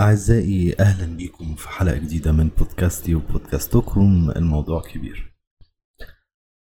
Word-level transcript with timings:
أعزائي 0.00 0.74
أهلا 0.80 1.16
بكم 1.16 1.54
في 1.54 1.68
حلقة 1.68 1.96
جديدة 1.96 2.32
من 2.32 2.48
بودكاستي 2.58 3.14
وبودكاستكم 3.14 4.32
الموضوع 4.36 4.82
كبير. 4.82 5.34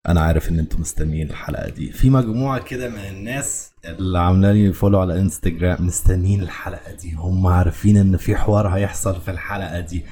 أنا 0.08 0.22
عارف 0.22 0.50
إن 0.50 0.60
أنتم 0.60 0.82
مستنيين 0.82 1.30
الحلقة 1.30 1.70
دي. 1.70 1.92
في 1.92 2.10
مجموعة 2.10 2.64
كده 2.64 2.90
من 2.90 3.00
الناس 3.00 3.72
اللي 3.86 4.20
عاملة 4.20 4.52
لي 4.52 4.74
فولو 4.74 5.00
على 5.00 5.20
انستجرام 5.22 5.86
مستنيين 5.86 6.42
الحلقة 6.42 6.92
دي. 6.94 7.14
هم 7.14 7.48
عارفين 7.48 7.98
إن 7.98 8.18
في 8.18 8.36
حوار 8.36 8.68
هيحصل 8.68 9.22
في 9.22 9.32
الحلقة 9.32 9.80
دي. 9.80 10.06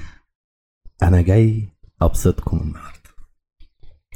أنا 1.02 1.20
جاي 1.20 1.68
أبسطكم 2.02 2.56
النهاردة. 2.56 2.96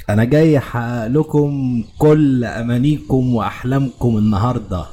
أنا 0.08 0.24
جاي 0.24 0.58
أحقق 0.58 1.06
لكم 1.06 1.84
كل 1.98 2.44
أمانيكم 2.44 3.34
وأحلامكم 3.34 4.18
النهاردة. 4.18 4.86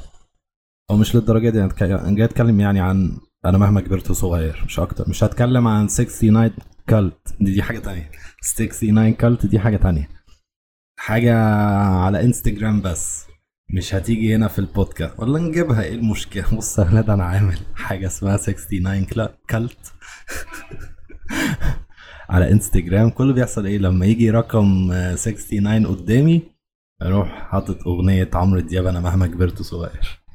هو 0.90 0.96
مش 0.96 1.14
للدرجة 1.14 1.50
دي 1.50 1.64
أنا 1.64 2.14
جاي 2.14 2.24
أتكلم 2.24 2.60
يعني 2.60 2.80
عن 2.80 3.18
أنا 3.44 3.58
مهما 3.58 3.80
كبرت 3.80 4.12
صغير 4.12 4.62
مش 4.66 4.80
أكتر. 4.80 5.08
مش 5.08 5.24
هتكلم 5.24 5.68
عن 5.68 5.86
69 5.86 6.50
كالت 6.86 7.34
دي, 7.40 7.52
دي 7.52 7.62
حاجة 7.62 7.78
تانية. 7.78 8.10
69 8.42 9.12
كالت 9.12 9.46
دي 9.46 9.58
حاجة 9.58 9.76
تانية. 9.76 10.08
حاجة 10.98 11.38
على 11.88 12.24
انستجرام 12.24 12.82
بس. 12.82 13.26
مش 13.70 13.94
هتيجي 13.94 14.34
هنا 14.34 14.48
في 14.48 14.58
البودكاست. 14.58 15.20
ولا 15.20 15.38
نجيبها. 15.38 15.82
إيه 15.82 15.94
المشكلة؟ 15.94 16.44
بص 16.56 16.78
يا 16.78 16.84
ولاد 16.84 17.10
أنا 17.10 17.24
عامل 17.24 17.58
حاجة 17.74 18.06
اسمها 18.06 18.36
69 18.36 19.06
كالت 19.48 19.78
على 22.30 22.52
انستجرام 22.52 23.10
كله 23.10 23.32
بيحصل 23.34 23.66
إيه؟ 23.66 23.78
لما 23.78 24.06
يجي 24.06 24.30
رقم 24.30 24.92
69 25.14 25.86
قدامي 25.86 26.42
أروح 27.02 27.28
حاطط 27.50 27.86
أغنية 27.86 28.30
عمرو 28.34 28.60
دياب 28.60 28.86
أنا 28.86 29.00
مهما 29.00 29.26
كبرت 29.26 29.62
صغير. 29.62 30.27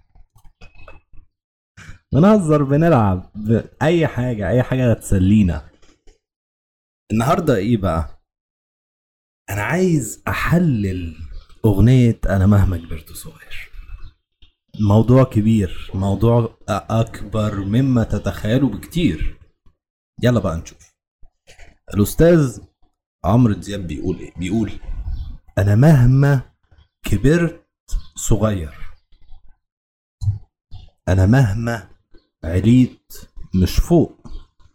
بنهزر 2.14 2.64
بنلعب 2.64 3.32
أي 3.82 4.08
حاجة 4.08 4.50
أي 4.50 4.64
حاجة 4.64 4.94
تسلينا 4.94 5.70
النهارده 7.12 7.56
إيه 7.56 7.78
بقى؟ 7.78 8.24
أنا 9.50 9.62
عايز 9.62 10.24
أحلل 10.28 11.16
أغنية 11.66 12.20
أنا 12.30 12.46
مهما 12.46 12.78
كبرت 12.78 13.12
صغير 13.12 13.70
موضوع 14.80 15.24
كبير 15.24 15.92
موضوع 15.94 16.58
أكبر 16.70 17.56
مما 17.56 18.04
تتخيلوا 18.04 18.70
بكتير. 18.70 19.40
يلا 20.24 20.40
بقى 20.40 20.58
نشوف. 20.58 20.94
الأستاذ 21.94 22.60
عمرو 23.26 23.54
دياب 23.54 23.88
بيقول 23.88 24.20
إيه؟ 24.20 24.34
بيقول 24.38 24.72
أنا 25.58 25.76
مهما 25.76 26.42
كبرت 27.06 27.66
صغير 28.16 28.74
أنا 31.08 31.26
مهما 31.26 31.93
عليت 32.44 33.14
مش 33.64 33.76
فوق. 33.76 34.28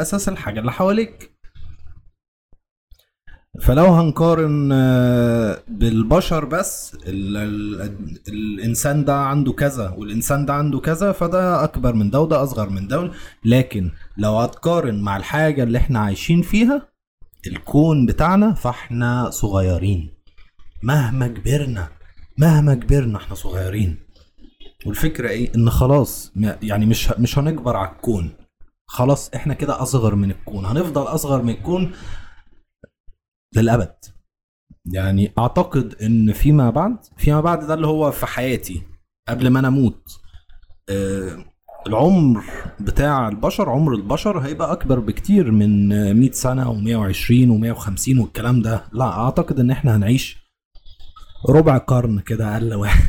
أساس 0.00 0.28
الحاجة 0.28 0.60
اللي 0.60 0.72
حواليك. 0.72 1.38
فلو 3.62 3.84
هنقارن 3.86 4.68
بالبشر 5.68 6.44
بس 6.44 6.94
ال 7.06 7.36
ال 7.36 8.18
الإنسان 8.28 9.04
ده 9.04 9.14
عنده 9.16 9.52
كذا 9.52 9.88
والإنسان 9.90 10.46
ده 10.46 10.54
عنده 10.54 10.78
كذا 10.78 11.12
فده 11.12 11.64
أكبر 11.64 11.92
من 11.94 12.10
ده 12.10 12.20
وده 12.20 12.42
أصغر 12.42 12.68
من 12.70 12.88
ده. 12.88 13.10
لكن 13.44 13.90
لو 14.16 14.38
هتقارن 14.38 15.00
مع 15.00 15.16
الحاجة 15.16 15.62
اللي 15.62 15.78
إحنا 15.78 15.98
عايشين 16.00 16.42
فيها 16.42 16.88
الكون 17.46 18.06
بتاعنا 18.06 18.54
فاحنا 18.54 19.30
صغيرين. 19.30 20.14
مهما 20.82 21.26
كبرنا 21.28 21.88
مهما 22.38 22.74
كبرنا 22.74 23.18
إحنا 23.18 23.34
صغيرين. 23.34 23.98
والفكرة 24.86 25.28
إيه؟ 25.28 25.54
ان 25.54 25.70
خلاص 25.70 26.32
يعني 26.62 26.86
مش 26.86 27.10
مش 27.10 27.38
هنكبر 27.38 27.76
على 27.76 27.90
الكون. 27.90 28.36
خلاص 28.86 29.30
إحنا 29.34 29.54
كده 29.54 29.82
اصغر 29.82 30.14
من 30.14 30.30
الكون. 30.30 30.64
هنفضل 30.64 31.02
اصغر 31.02 31.42
من 31.42 31.50
الكون 31.50 31.92
للأبد. 33.56 33.96
يعني 34.92 35.32
اعتقد 35.38 35.94
ان 36.02 36.32
فيما 36.32 36.70
بعد 36.70 36.96
فيما 37.16 37.40
بعد 37.40 37.66
ده 37.66 37.74
اللي 37.74 37.86
هو 37.86 38.10
في 38.10 38.26
حياتي. 38.26 38.82
قبل 39.28 39.48
ما 39.48 39.58
أنا 39.58 39.68
أموت. 39.68 40.20
أه 40.88 41.44
العمر 41.88 42.44
بتاع 42.80 43.28
البشر 43.28 43.70
عمر 43.70 43.94
البشر 43.94 44.38
هيبقى 44.38 44.72
أكبر 44.72 44.98
بكتير 44.98 45.50
من 45.50 45.88
100 46.20 46.30
سنة 46.30 46.64
و120 46.64 47.48
و150 47.48 48.18
والكلام 48.20 48.62
ده. 48.62 48.84
لا 48.92 49.04
أعتقد 49.04 49.60
إن 49.60 49.70
إحنا 49.70 49.96
هنعيش 49.96 50.38
ربع 51.48 51.78
قرن 51.78 52.20
كده 52.20 52.52
أقل 52.54 52.74
واحد. 52.74 53.04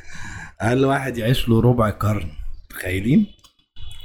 أقل 0.60 0.84
واحد 0.84 1.16
يعيش 1.18 1.48
له 1.48 1.60
ربع 1.60 1.90
قرن 1.90 2.28
تخيلين 2.70 3.26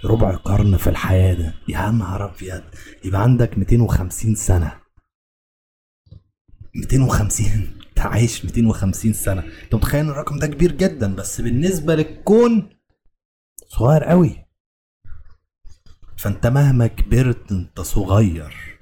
ربع 0.06 0.36
قرن 0.36 0.78
في 0.78 0.90
الحياة 0.90 1.34
ده. 1.34 1.54
يا 1.68 1.92
نهار 1.92 2.26
أبيض! 2.26 2.64
يبقى 3.06 3.24
عندك 3.24 3.58
250 3.58 4.36
سنة. 4.36 4.74
250 6.76 7.48
انت 7.90 8.00
عايش 8.00 8.46
250 8.46 9.14
سنة. 9.14 9.44
أنت 9.64 9.76
متخيل 9.76 10.10
الرقم 10.10 10.40
ده 10.40 10.48
كبير 10.48 10.72
جدا؟ 10.72 11.16
بس 11.16 11.42
بالنسبة 11.42 11.96
للكون 11.96 12.70
صغير 13.78 14.04
قوي. 14.04 14.46
فانت 16.18 16.48
مهما 16.48 16.88
كبرت 16.88 17.52
انت 17.52 17.82
صغير. 17.82 18.80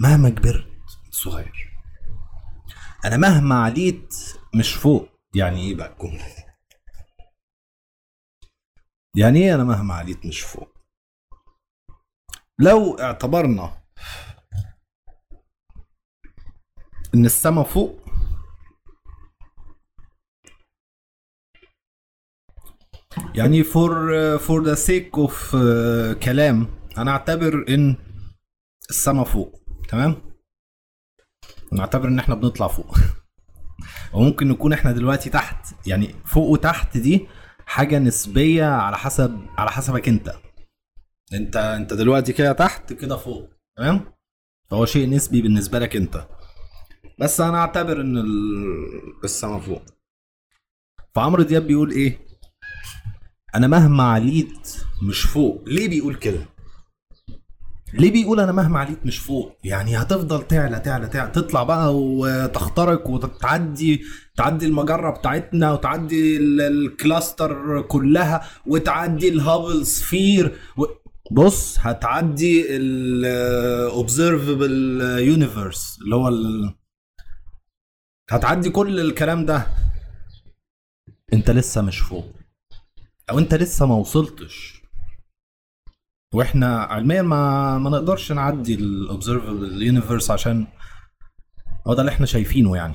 مهما 0.00 0.28
كبرت 0.30 0.70
صغير. 1.10 1.70
أنا 3.04 3.16
مهما 3.16 3.54
عليت 3.54 4.14
مش 4.54 4.74
فوق. 4.74 5.08
يعني 5.34 5.60
إيه 5.60 5.74
بقى 5.74 5.92
الجمله 5.92 6.26
يعني 9.16 9.38
إيه 9.38 9.54
أنا 9.54 9.64
مهما 9.64 9.94
عليت 9.94 10.26
مش 10.26 10.40
فوق؟ 10.40 10.68
لو 12.58 12.98
اعتبرنا 12.98 13.82
ان 17.14 17.24
السما 17.24 17.62
فوق 17.62 18.09
يعني 23.34 23.62
for 23.64 24.38
for 24.38 24.64
the 24.64 24.74
sake 24.74 25.18
of 25.18 25.56
كلام 26.22 26.66
هنعتبر 26.96 27.64
إن 27.68 27.96
السما 28.90 29.24
فوق 29.24 29.60
تمام؟ 29.88 30.16
نعتبر 31.72 32.08
إن 32.08 32.18
إحنا 32.18 32.34
بنطلع 32.34 32.68
فوق. 32.68 32.96
وممكن 34.14 34.48
نكون 34.48 34.72
إحنا 34.72 34.92
دلوقتي 34.92 35.30
تحت 35.30 35.74
يعني 35.86 36.14
فوق 36.24 36.48
وتحت 36.48 36.96
دي 36.96 37.26
حاجة 37.66 37.98
نسبية 37.98 38.64
على 38.64 38.96
حسب 38.98 39.40
على 39.58 39.70
حسبك 39.70 40.08
أنت. 40.08 40.34
أنت 41.34 41.56
أنت 41.56 41.94
دلوقتي 41.94 42.32
كده 42.32 42.52
تحت 42.52 42.92
كده 42.92 43.16
فوق 43.16 43.48
تمام؟ 43.76 44.12
فهو 44.70 44.86
شيء 44.86 45.08
نسبي 45.10 45.42
بالنسبة 45.42 45.78
لك 45.78 45.96
أنت. 45.96 46.26
بس 47.20 47.40
أنا 47.40 47.58
أعتبر 47.58 48.00
إن 48.00 48.18
ال- 48.18 49.24
السما 49.24 49.60
فوق. 49.60 49.82
فعمرو 51.14 51.42
دياب 51.42 51.66
بيقول 51.66 51.90
إيه؟ 51.90 52.29
أنا 53.54 53.66
مهما 53.66 54.02
عليت 54.02 54.76
مش 55.02 55.20
فوق. 55.22 55.64
ليه 55.66 55.88
بيقول 55.88 56.14
كده؟ 56.14 56.46
ليه 57.94 58.10
بيقول 58.12 58.40
أنا 58.40 58.52
مهما 58.52 58.78
عليت 58.78 59.06
مش 59.06 59.18
فوق؟ 59.18 59.56
يعني 59.64 59.96
هتفضل 59.96 60.46
تعلى 60.46 60.80
تعلى 60.80 61.06
تعلى. 61.06 61.30
تطلع 61.30 61.62
بقى 61.62 61.96
وتخترق 61.96 63.06
وتعدي 63.10 64.02
تعدي 64.36 64.66
المجرة 64.66 65.10
بتاعتنا 65.10 65.72
وتعدي 65.72 66.36
ال- 66.36 66.60
ال 66.60 66.75
cluster 66.75 67.82
كلها 67.82 68.46
وتعدي 68.66 69.28
ال 69.28 69.36
Hubble 69.36 69.86
sphere 69.86 70.58
و... 70.76 70.84
بص 71.32 71.78
هتعدي 71.78 72.76
ال 73.86 73.96
observable 73.96 75.00
universe 75.18 75.98
اللي 76.04 76.14
هو 76.16 76.28
ال... 76.28 76.74
هتعدي 78.30 78.70
كل 78.70 79.00
الكلام 79.00 79.46
ده. 79.46 79.66
أنت 81.32 81.50
لسه 81.50 81.82
مش 81.82 81.98
فوق. 81.98 82.24
أو 83.30 83.38
أنت 83.38 83.54
لسه 83.54 83.86
ما 83.86 83.94
وصلتش. 83.94 84.82
وإحنا 86.34 86.78
علميا 86.82 87.22
ما 87.22 87.78
ما 87.78 87.90
نقدرش 87.90 88.32
نعدي 88.32 88.74
ال 88.74 88.84
observable 88.84 89.82
universe 89.82 90.30
عشان 90.30 90.66
هو 91.86 91.94
ده 91.94 92.00
اللي 92.00 92.12
إحنا 92.12 92.26
شايفينه 92.26 92.76
يعني. 92.76 92.94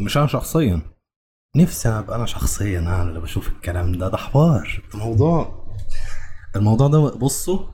مش 0.00 0.16
أنا 0.16 0.26
شخصيا. 0.26 0.82
نفسي 1.56 1.88
أبقى 1.88 2.16
أنا 2.16 2.26
شخصيا 2.26 2.78
أنا 2.78 3.02
اللي 3.02 3.20
بشوف 3.20 3.48
الكلام 3.48 3.92
ده. 3.98 4.08
ده 4.08 4.16
حوار. 4.16 4.82
الموضوع 4.94 5.66
الموضوع 6.56 6.88
ده 6.88 6.98
بصوا 7.00 7.72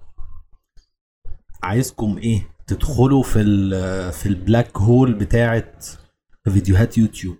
عايزكم 1.63 2.19
إيه؟ 2.19 2.57
تدخلوا 2.67 3.23
في 3.23 3.41
ال 3.41 4.13
في 4.13 4.27
ال 4.27 4.35
black 4.35 4.79
hole 4.79 5.15
بتاعت 5.15 5.87
فيديوهات 6.45 6.99
يوتيوب. 6.99 7.37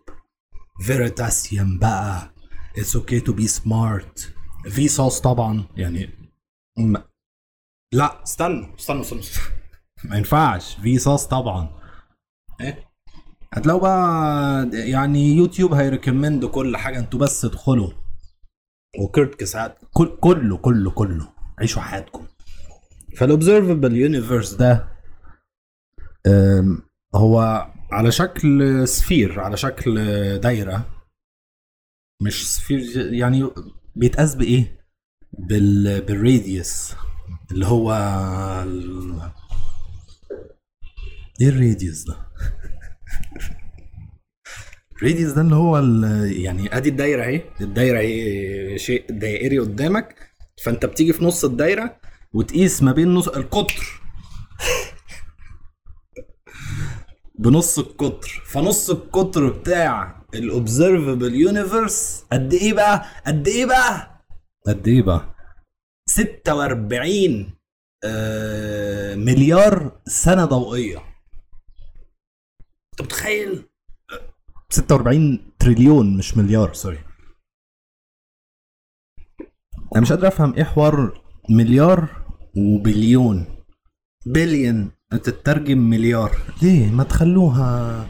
فيريتاسيوم 0.87 1.79
بقى. 1.79 2.31
It's 2.79 2.97
Okay 2.97 3.21
to 3.21 3.33
Be 3.33 3.47
Smart 3.47 4.33
Vsauce 4.69 5.21
طبعا. 5.21 5.65
يعني 5.77 6.11
م... 6.79 6.97
لا 7.95 8.23
استنى 8.23 8.75
استنى, 8.79 9.01
استنى. 9.01 9.21
ما 10.05 10.17
ينفعش. 10.17 10.75
Vsauce 10.75 11.27
طبعا. 11.27 11.69
إيه؟ 12.61 12.89
هتلاقوا 13.55 13.81
بقى 13.81 14.71
يعني 14.91 15.37
يوتيوب 15.37 15.73
هي 15.75 15.88
recommend 15.88 16.45
كل 16.45 16.77
حاجة. 16.77 16.99
أنتوا 16.99 17.21
بس 17.21 17.45
ادخلوا. 17.45 17.91
و 18.99 19.35
Kurzgesagt 19.35 19.79
كل 19.93 20.17
كله 20.21 20.57
كله 20.57 20.91
كله. 20.91 21.29
عيشوا 21.59 21.83
حياتكم. 21.83 22.27
فال 23.17 23.30
observable 23.30 23.97
universe 23.97 24.55
ده 24.55 24.89
هو 27.15 27.67
على 27.93 28.11
شكل 28.13 28.89
سفير 28.89 29.41
على 29.41 29.57
شكل 29.57 29.95
دايرة. 30.39 30.96
مش 32.21 32.55
سفير 32.55 33.13
يعني 33.15 33.51
بيتقاس 33.97 34.35
بإيه؟ 34.35 34.87
بال 35.39 36.01
بالراديوس 36.01 36.93
اللي 37.53 37.67
هو 37.67 37.93
ال... 38.67 39.21
إيه 41.41 41.49
الراديوس 41.49 42.03
ده؟ 42.05 42.17
الراديوس 44.97 45.33
ده 45.33 45.41
اللي 45.41 45.55
هو 45.55 45.79
ال... 45.79 46.05
يعني 46.45 46.77
أدي 46.77 46.89
الدايرة 46.89 47.25
أهي 47.25 47.43
الدايرة 47.61 47.99
أهي 47.99 48.79
شيء 48.79 49.05
دائري 49.11 49.59
قدامك 49.59 50.15
فأنت 50.65 50.87
بتيجي 50.87 51.13
في 51.13 51.25
نص 51.25 51.45
الدايرة 51.45 52.01
وتقيس 52.33 52.83
ما 52.83 52.93
بين 52.93 53.15
نص 53.15 53.29
القطر. 53.29 54.01
بنص 57.39 57.79
القطر 57.79 58.29
فنص 58.47 58.91
القطر 58.91 59.49
بتاع 59.51 60.23
ال 60.35 60.44
observable 60.44 61.35
universe 61.35 62.25
قد 62.33 62.53
إيه 62.55 62.73
بقى؟ 62.75 63.05
قد 63.27 63.49
إيه 63.49 63.67
بقى؟ 63.67 64.21
قد 64.67 64.89
إيه 64.89 65.03
بقى؟ 65.03 65.35
46 66.09 67.51
آه 68.05 69.15
مليار 69.15 70.01
سنة 70.07 70.45
ضوئية. 70.45 70.99
أنت 72.93 73.03
متخيل؟ 73.03 73.69
46 74.71 75.53
تريليون 75.59 76.17
مش 76.17 76.37
مليار 76.37 76.73
sorry. 76.75 76.99
أنا 79.95 80.03
مش 80.03 80.13
قادر 80.13 80.29
أفهم 80.29 80.55
إيه 80.55 80.65
حوار 80.65 81.23
مليار 81.51 82.27
وبليون. 82.57 83.47
بليون. 84.27 84.91
تترجم 85.11 85.79
مليار. 85.79 86.37
ليه؟ 86.63 86.91
ما 86.91 87.05
تخلوها 87.05 88.07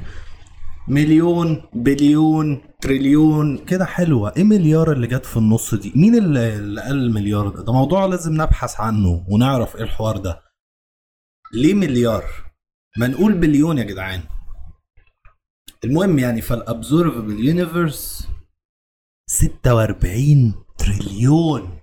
مليون 0.89 1.63
بليون 1.75 2.63
تريليون. 2.81 3.59
كده 3.59 3.85
حلوة. 3.85 4.33
إيه 4.37 4.45
مليار 4.45 4.93
اللي 4.93 5.07
جت 5.07 5.27
في 5.27 5.37
النص 5.37 5.75
دي؟ 5.75 5.93
مين 5.97 6.15
اللي, 6.15 6.57
اللي 6.57 6.81
قال 6.81 6.97
المليار 6.97 7.49
ده؟ 7.49 7.63
ده 7.63 7.73
موضوع 7.73 8.07
لازم 8.07 8.33
نبحث 8.43 8.81
عنه 8.81 9.27
ونعرف 9.29 9.77
إيه 9.77 9.83
الحوار 9.83 10.17
ده. 10.17 10.43
ليه 11.55 11.75
مليار؟ 11.75 12.25
ما 12.99 13.07
نقول 13.07 13.33
بليون 13.39 13.79
يا 13.79 13.85
جدعان. 13.85 14.21
المهم 15.85 16.19
يعني 16.19 16.41
فال 16.41 16.58
observable 16.58 17.45
universe 17.45 18.29
46 19.31 20.55
تريليون. 20.79 21.76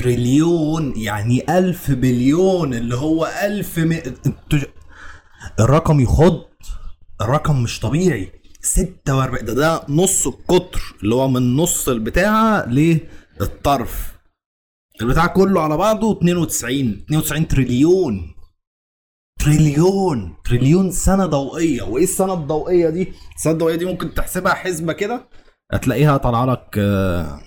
تريليون 0.00 0.92
يعني 0.96 1.58
ألف 1.58 1.90
بليون 1.90 2.74
اللي 2.74 2.96
هو 2.96 3.26
ألف 3.44 3.78
م... 3.78 3.98
الرقم 5.60 6.00
يخض 6.00 6.44
الرقم 7.20 7.62
مش 7.62 7.80
طبيعي. 7.80 8.32
46 8.60 9.44
ده 9.44 9.54
ده 9.54 9.82
نص 9.88 10.26
القطر 10.26 10.80
اللي 11.02 11.14
هو 11.14 11.28
من 11.28 11.56
نص 11.56 11.88
البتاع 11.88 12.64
للطرف. 12.64 14.18
البتاع 15.02 15.26
كله 15.26 15.60
على 15.62 15.76
بعضه 15.76 16.12
92 16.18 17.04
92 17.08 17.48
تريليون. 17.48 18.34
تريليون 19.40 20.34
تريليون 20.44 20.90
سنة 20.90 21.26
ضوئية. 21.26 21.82
وإيه 21.82 22.04
السنة 22.04 22.34
الضوئية 22.34 22.90
دي؟ 22.90 23.12
السنة 23.36 23.52
الضوئية 23.52 23.76
دي 23.76 23.84
ممكن 23.84 24.14
تحسبها 24.14 24.54
حسبة 24.54 24.92
كده 24.92 25.28
هتلاقيها 25.72 26.16
طالعة 26.16 26.44
لك 26.46 26.74
آه، 26.78 27.40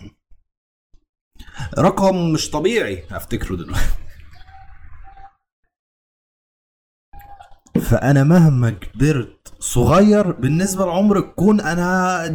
رقم 1.79 2.31
مش 2.33 2.49
طبيعي 2.51 3.03
هفتكره 3.11 3.55
دلوقتي. 3.55 3.85
فأنا 7.81 8.23
مهما 8.23 8.69
كبرت 8.69 9.53
صغير 9.59 10.31
بالنسبة 10.31 10.85
لعمر 10.85 11.17
الكون 11.17 11.61
أنا 11.61 12.25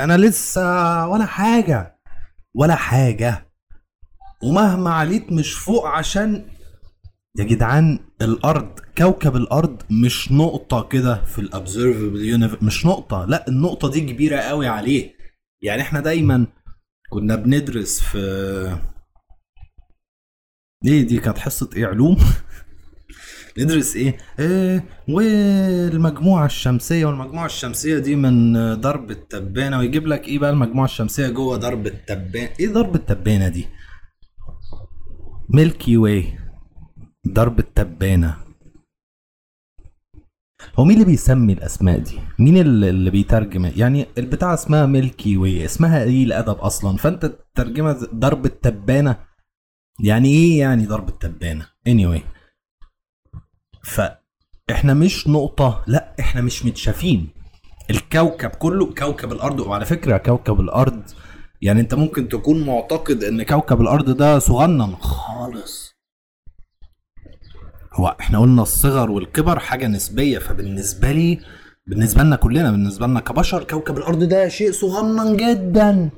أنا 0.00 0.16
لسه 0.16 1.06
ولا 1.08 1.26
حاجة 1.26 1.98
ولا 2.54 2.74
حاجة. 2.74 3.52
ومهما 4.42 4.90
عليت 4.90 5.32
مش 5.32 5.52
فوق 5.54 5.86
عشان 5.86 6.46
يا 7.38 7.44
جدعان 7.44 7.98
الأرض 8.22 8.80
كوكب 8.98 9.36
الأرض 9.36 9.82
مش 9.90 10.32
نقطة 10.32 10.88
كده 10.88 11.24
في 11.24 11.38
الابزرفبل 11.38 12.24
يونيفرس 12.24 12.62
مش 12.62 12.86
نقطة 12.86 13.24
لا 13.24 13.48
النقطة 13.48 13.90
دي 13.90 14.00
كبيرة 14.00 14.36
قوي 14.40 14.66
عليه. 14.66 15.14
يعني 15.62 15.82
إحنا 15.82 16.00
دايما 16.00 16.46
كنا 17.12 17.36
بندرس 17.36 18.00
في 18.00 18.18
إيه 20.86 21.02
دي 21.02 21.18
كانت 21.18 21.38
حصة 21.38 21.70
إيه 21.76 21.86
علوم؟ 21.86 22.16
ندرس 23.58 23.96
إيه؟ 23.96 24.16
إيه 24.38 24.84
والمجموعة 25.08 26.46
الشمسية 26.46 27.06
والمجموعة 27.06 27.46
الشمسية 27.46 27.98
دي 27.98 28.16
من 28.16 28.52
درب 28.80 29.10
التبانة. 29.10 29.78
ويجيب 29.78 30.06
لك 30.06 30.28
إيه 30.28 30.38
بقى 30.38 30.50
المجموعة 30.50 30.84
الشمسية 30.84 31.28
جوه 31.28 31.56
درب 31.56 31.86
التبانة؟ 31.86 32.50
إيه 32.60 32.66
درب 32.66 32.94
التبانة 32.94 33.48
دي؟ 33.48 33.66
ميلكي 35.48 35.96
واي 35.96 36.38
درب 37.24 37.58
التبانة. 37.58 38.36
هو 40.78 40.84
مين 40.84 40.94
اللي 40.94 41.04
بيسمي 41.04 41.52
الأسماء 41.52 41.98
دي؟ 41.98 42.18
مين 42.38 42.58
اللي 42.58 43.10
بيترجم؟ 43.10 43.70
يعني 43.76 44.06
البتاع 44.18 44.54
اسمها 44.54 44.86
Milky 44.86 45.36
Way 45.36 45.64
اسمها 45.64 46.02
إيه 46.02 46.24
الأدب 46.24 46.58
أصلا؟ 46.58 46.96
فأنت 46.96 47.26
تترجمها 47.26 47.98
درب 48.12 48.46
التبانة. 48.46 49.16
يعني 50.00 50.28
إيه 50.28 50.60
يعني 50.60 50.86
درب 50.86 51.08
التبانة؟ 51.08 51.66
anyway. 51.88 52.20
فإحنا 53.84 54.94
مش 54.94 55.28
نقطة 55.28 55.84
لا 55.86 56.14
إحنا 56.20 56.40
مش 56.40 56.64
متشافين. 56.64 57.28
الكوكب 57.90 58.50
كله 58.50 58.94
كوكب 58.94 59.32
الأرض. 59.32 59.60
وعلى 59.60 59.84
فكرة 59.84 60.16
كوكب 60.16 60.60
الأرض 60.60 61.02
يعني 61.62 61.80
أنت 61.80 61.94
ممكن 61.94 62.28
تكون 62.28 62.66
معتقد 62.66 63.24
إن 63.24 63.42
كوكب 63.42 63.80
الأرض 63.80 64.10
ده 64.10 64.38
صغنن 64.38 64.96
خالص. 64.96 65.91
هو 67.92 68.16
إحنا 68.20 68.38
قلنا 68.38 68.62
الصغر 68.62 69.10
والكبر 69.10 69.58
حاجة 69.58 69.86
نسبية 69.86 70.38
فبالنسبة 70.38 71.12
لي 71.12 71.40
بالنسبة 71.86 72.22
لنا 72.22 72.36
كلنا 72.36 72.70
بالنسبة 72.70 73.06
لنا 73.06 73.20
كبشر 73.20 73.64
كوكب 73.64 73.98
الأرض 73.98 74.24
ده 74.24 74.48
شيء 74.48 74.72
صغنن 74.72 75.36
جدا 75.36 76.10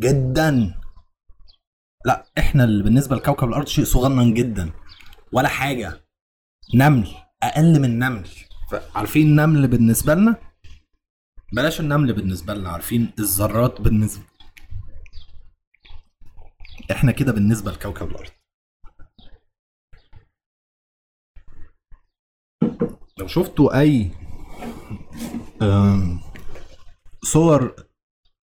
جدا. 0.00 0.74
لا 2.04 2.26
إحنا 2.38 2.64
اللي 2.64 2.82
بالنسبة 2.82 3.16
لكوكب 3.16 3.48
الأرض 3.48 3.66
شيء 3.66 3.84
صغنن 3.84 4.34
جدا. 4.34 4.70
ولا 5.32 5.48
حاجة. 5.48 6.00
نمل 6.74 7.08
أقل 7.42 7.80
من 7.80 7.98
نمل. 7.98 8.28
عارفين 8.94 9.26
النمل 9.26 9.68
بالنسبة 9.68 10.14
لنا؟ 10.14 10.36
بلاش 11.52 11.80
النمل 11.80 12.12
بالنسبة 12.12 12.54
لنا 12.54 12.70
عارفين 12.70 13.10
الذرات 13.18 13.80
بالنسبة 13.80 14.22
إحنا 16.90 17.12
كده 17.12 17.32
بالنسبة 17.32 17.72
لكوكب 17.72 18.10
الأرض. 18.10 18.30
شفتوا 23.28 23.80
أي 23.80 24.10
صور 27.24 27.74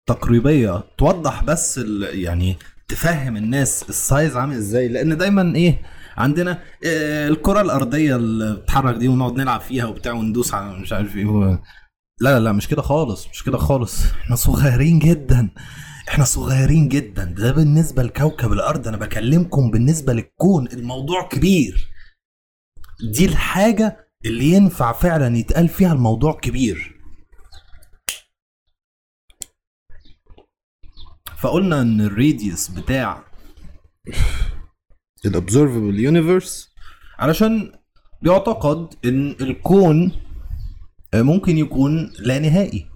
تقريبية 0.10 0.84
توضح 0.98 1.44
بس 1.44 1.78
يعني 2.14 2.58
تفهم 2.88 3.38
الناس 3.38 3.90
السايز 3.90 4.38
عامل 4.38 4.56
إزاي؟ 4.56 4.88
لأن 4.88 5.18
دايما 5.18 5.56
إيه 5.56 5.82
عندنا 6.18 6.64
آه، 6.86 7.28
الكرة 7.28 7.62
الأرضية 7.62 8.16
اللي 8.16 8.56
بتتحرك 8.56 8.96
دي 8.96 9.08
ونقعد 9.08 9.34
نلعب 9.34 9.62
فيها 9.62 9.86
وبتاع 9.86 10.12
وندوس 10.14 10.54
على 10.54 10.80
مش 10.80 10.94
عارف 10.94 11.16
إيه 11.16 11.26
لا 11.26 11.60
لا 12.22 12.40
لا 12.40 12.52
مش 12.52 12.68
كده 12.68 12.82
خالص 12.82 13.28
مش 13.28 13.44
كده 13.44 13.58
خالص. 13.58 14.02
إحنا 14.24 14.36
صغيرين 14.36 15.00
جدا 15.00 15.50
إحنا 16.10 16.24
صغيرين 16.24 16.88
جدا. 16.90 17.24
ده 17.24 17.52
بالنسبة 17.52 18.04
لكوكب 18.04 18.52
الأرض 18.54 18.88
أنا 18.88 18.98
بكلمكم 18.98 19.72
بالنسبة 19.72 20.14
للكون 20.14 20.68
الموضوع 20.68 21.28
كبير. 21.28 21.88
دي 23.14 23.26
الحاجة 23.26 24.05
اللي 24.26 24.46
ينفع 24.46 24.92
فعلا 24.92 25.38
يتقال 25.38 25.68
فيها 25.70 25.94
الموضوع 25.94 26.40
كبير. 26.40 26.96
فقلنا 31.38 31.82
إن 31.82 32.02
الراديوس 32.02 32.68
بتاع 32.68 33.24
الابزرفبل 35.26 36.00
يونيفرس 36.00 36.74
علشان 37.20 37.72
بيعتقد 38.22 38.94
إن 39.06 39.32
الكون 39.32 40.12
ممكن 41.16 41.58
يكون 41.58 42.14
لا 42.20 42.40
نهائي. 42.40 42.90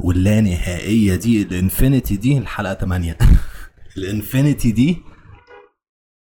واللا 0.00 0.40
نهائية 0.40 1.16
دي 1.16 1.42
ال 1.42 1.50
infinity 1.50 2.16
دي 2.16 2.38
الحلقة 2.38 2.74
8 2.74 3.18
ال 3.96 4.04
infinity 4.04 4.72
دي 4.72 4.96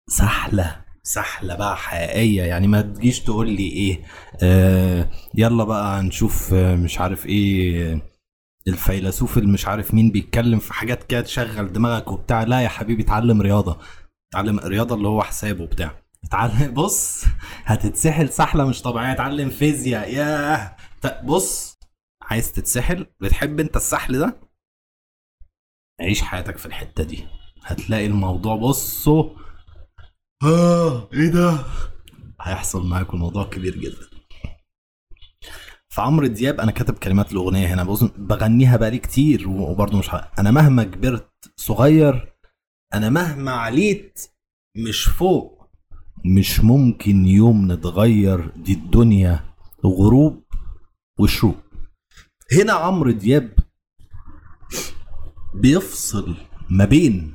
سحلة. 0.08 0.83
سحلة 1.06 1.54
بقى 1.56 1.76
حقيقية. 1.76 2.42
يعني 2.42 2.66
ما 2.68 2.80
تجيش 2.80 3.20
تقول 3.20 3.50
لي 3.50 3.68
إيه 3.68 4.04
آه 4.42 5.10
يلا 5.34 5.64
بقى 5.64 6.02
نشوف 6.02 6.54
آه، 6.54 6.76
مش 6.76 6.98
عارف 7.00 7.26
إيه 7.26 8.02
الفيلسوف 8.68 9.38
اللي 9.38 9.52
مش 9.52 9.66
عارف 9.66 9.94
مين 9.94 10.10
بيتكلم 10.10 10.58
في 10.58 10.72
حاجات 10.74 11.04
كده 11.04 11.20
تشغل 11.20 11.72
دماغك 11.72 12.12
وبتاع. 12.12 12.42
لا 12.42 12.60
يا 12.60 12.68
حبيبي 12.68 13.02
اتعلم 13.02 13.42
رياضة. 13.42 13.78
اتعلم 14.32 14.58
رياضة 14.58 14.94
اللي 14.94 15.08
هو 15.08 15.22
حساب 15.22 15.60
وبتاع. 15.60 16.02
اتعلم 16.24 16.74
بص 16.80 17.24
هتتسحل 17.64 18.28
سحلة 18.28 18.64
مش 18.68 18.82
طبيعية. 18.82 19.12
اتعلم 19.12 19.50
فيزياء. 19.50 20.14
ياه. 20.14 20.76
ت- 21.02 21.20
بص 21.24 21.74
عايز 22.22 22.52
تتسحل؟ 22.52 23.06
بتحب 23.20 23.60
انت 23.60 23.76
السحل 23.76 24.18
ده؟ 24.18 24.40
عيش 26.00 26.22
حياتك 26.22 26.58
في 26.58 26.66
الحتة 26.66 27.04
دي. 27.04 27.24
هتلاقي 27.64 28.06
الموضوع 28.06 28.56
بصوا 28.56 29.30
آه 30.44 31.08
إيه 31.12 31.28
ده؟ 31.28 31.58
هيحصل 32.40 32.86
معاكم 32.86 33.16
الموضوع 33.16 33.44
كبير 33.44 33.76
جدا. 33.78 34.06
فعمرو 35.88 36.26
دياب 36.26 36.60
أنا 36.60 36.70
كاتب 36.70 36.94
كلمات 36.94 37.32
الاغنيه 37.32 37.74
هنا 37.74 37.82
بغنيها 38.18 38.76
بقالي 38.76 38.98
كتير 38.98 39.48
وبرضه 39.48 39.98
مش 39.98 40.14
ه... 40.14 40.30
أنا 40.38 40.50
مهما 40.50 40.84
كبرت 40.84 41.30
صغير 41.56 42.34
أنا 42.94 43.10
مهما 43.10 43.52
عليت 43.52 44.20
مش 44.76 45.04
فوق. 45.04 45.64
مش 46.24 46.60
ممكن 46.60 47.26
يوم 47.26 47.72
نتغير 47.72 48.48
دي 48.56 48.72
الدنيا 48.72 49.54
غروب 49.84 50.44
وشروق. 51.18 51.56
هنا 52.52 52.72
عمرو 52.72 53.10
دياب 53.10 53.52
بيفصل 55.54 56.34
ما 56.70 56.84
بين 56.84 57.34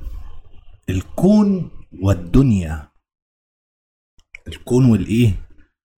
الكون 0.88 1.70
والدنيا. 2.02 2.89
الكون 4.48 4.90
والإيه؟ 4.90 5.32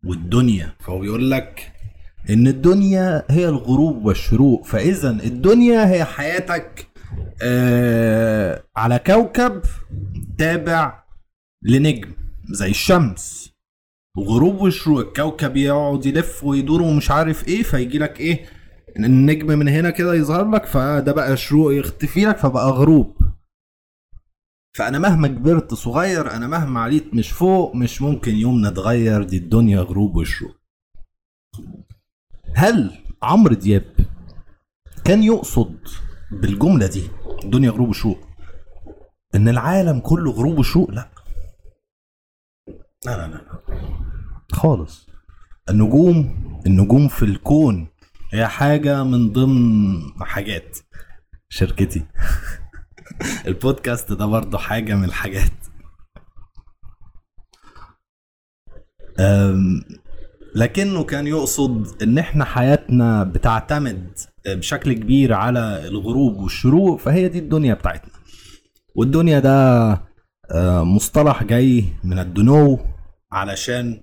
والدنيا. 0.06 0.72
فهو 0.80 0.98
بيقول 0.98 1.30
لك 1.30 1.72
إن 2.30 2.46
الدنيا 2.46 3.22
هي 3.30 3.48
الغروب 3.48 4.04
والشروق. 4.04 4.64
فإذا 4.66 5.10
الدنيا 5.10 5.90
هي 5.90 6.04
حياتك 6.04 6.86
آه 7.42 8.64
على 8.76 8.98
كوكب 9.06 9.62
تابع 10.38 11.02
لنجم 11.62 12.10
زي 12.50 12.70
الشمس. 12.70 13.52
وغروب 14.16 14.60
وشروق 14.60 14.98
الكوكب 15.00 15.56
يقعد 15.56 16.06
يلف 16.06 16.44
ويدور 16.44 16.82
ومش 16.82 17.10
عارف 17.10 17.48
إيه 17.48 17.62
فيجي 17.62 17.98
لك 17.98 18.20
إيه؟ 18.20 18.44
النجم 18.96 19.46
من 19.58 19.68
هنا 19.68 19.90
كده 19.90 20.14
يظهر 20.14 20.50
لك 20.50 20.66
فده 20.66 21.12
بقى 21.12 21.36
شروق 21.36 21.74
يختفي 21.74 22.24
لك 22.24 22.38
فبقى 22.38 22.70
غروب. 22.70 23.16
فأنا 24.74 24.98
مهما 24.98 25.28
كبرت 25.28 25.74
صغير 25.74 26.30
أنا 26.30 26.46
مهما 26.46 26.80
عليت 26.80 27.14
مش 27.14 27.30
فوق 27.30 27.76
مش 27.76 28.02
ممكن 28.02 28.34
يوم 28.34 28.66
نتغير 28.66 29.22
دي 29.22 29.36
الدنيا 29.36 29.80
غروب 29.80 30.16
وشروق 30.16 30.56
هل 32.54 32.98
عمرو 33.22 33.54
دياب 33.54 33.94
كان 35.04 35.22
يقصد 35.22 35.78
بالجملة 36.32 36.86
دي 36.86 37.02
الدنيا 37.44 37.70
غروب 37.70 37.88
وشروق 37.88 38.18
إن 39.34 39.48
العالم 39.48 40.00
كله 40.00 40.30
غروب 40.30 40.58
وشروق؟ 40.58 40.90
لا 40.90 41.08
لا 43.06 43.16
لا 43.16 43.26
لا. 43.26 43.42
خالص. 44.52 45.06
النجوم 45.70 46.34
النجوم 46.66 47.08
في 47.08 47.22
الكون 47.24 47.86
هي 48.32 48.48
حاجة 48.48 49.04
من 49.04 49.32
ضمن 49.32 50.00
حاجات 50.20 50.78
شركتي. 51.48 52.06
البودكاست 53.46 54.12
ده 54.12 54.26
برضه 54.26 54.58
حاجة 54.58 54.94
من 54.94 55.04
الحاجات. 55.04 55.52
لكنه 60.54 61.04
كان 61.04 61.26
يقصد 61.26 62.02
إن 62.02 62.18
إحنا 62.18 62.44
حياتنا 62.44 63.24
بتعتمد 63.24 64.18
بشكل 64.46 64.92
كبير 64.92 65.32
على 65.32 65.88
الغروب 65.88 66.36
والشروق 66.36 66.98
فهي 66.98 67.28
دي 67.28 67.38
الدنيا 67.38 67.74
بتاعتنا. 67.74 68.12
والدنيا 68.94 69.38
ده 69.38 69.90
آه، 70.50 70.84
مصطلح 70.84 71.42
جاي 71.44 71.84
من 72.04 72.18
الدنو 72.18 72.78
علشان 73.32 74.00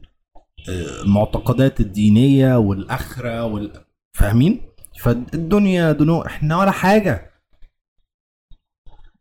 آه، 0.70 1.02
المعتقدات 1.04 1.80
الدينية 1.80 2.58
والآخرة 2.58 3.44
وال... 3.44 3.72
فاهمين؟ 4.14 4.62
فالدنيا 5.00 5.92
دنو 5.92 6.22
إحنا 6.22 6.58
ولا 6.58 6.72
حاجة. 6.72 7.32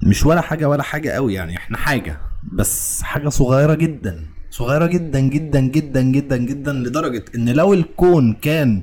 مش 0.02 0.26
ولا 0.26 0.40
حاجة 0.40 0.69
ولا 0.69 0.83
حاجة 0.83 1.11
قوي 1.11 1.35
يعني 1.35 1.57
إحنا 1.57 1.78
حاجة 1.78 2.21
بس 2.52 3.02
حاجة 3.02 3.28
صغيرة 3.28 3.75
جدا 3.75 4.26
صغيرة 4.50 4.87
جدا 4.87 5.21
جدا 5.21 5.61
جدا 5.61 6.02
جدا 6.02 6.37
جدا 6.37 6.73
لدرجة 6.73 7.25
إن 7.35 7.49
لو 7.49 7.73
الكون 7.75 8.33
كان 8.35 8.83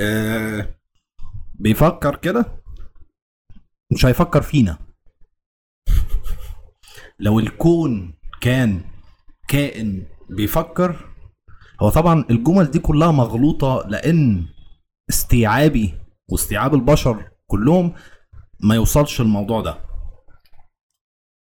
آه 0.00 0.74
بيفكر 1.54 2.16
كده 2.16 2.46
مش 3.92 4.06
هيفكر 4.06 4.42
فينا. 4.42 4.78
لو 7.18 7.38
الكون 7.40 8.14
كان 8.40 8.80
كائن 9.48 10.06
بيفكر 10.30 11.08
هو 11.82 11.88
طبعا 11.88 12.24
الجمل 12.30 12.64
دي 12.64 12.78
كلها 12.78 13.10
مغلوطة 13.10 13.84
لأن 13.88 14.46
استيعابي 15.10 15.94
واستيعاب 16.28 16.74
البشر 16.74 17.30
كلهم 17.46 17.94
ما 18.60 18.74
يوصلش 18.74 19.20
الموضوع 19.20 19.60
ده. 19.60 19.78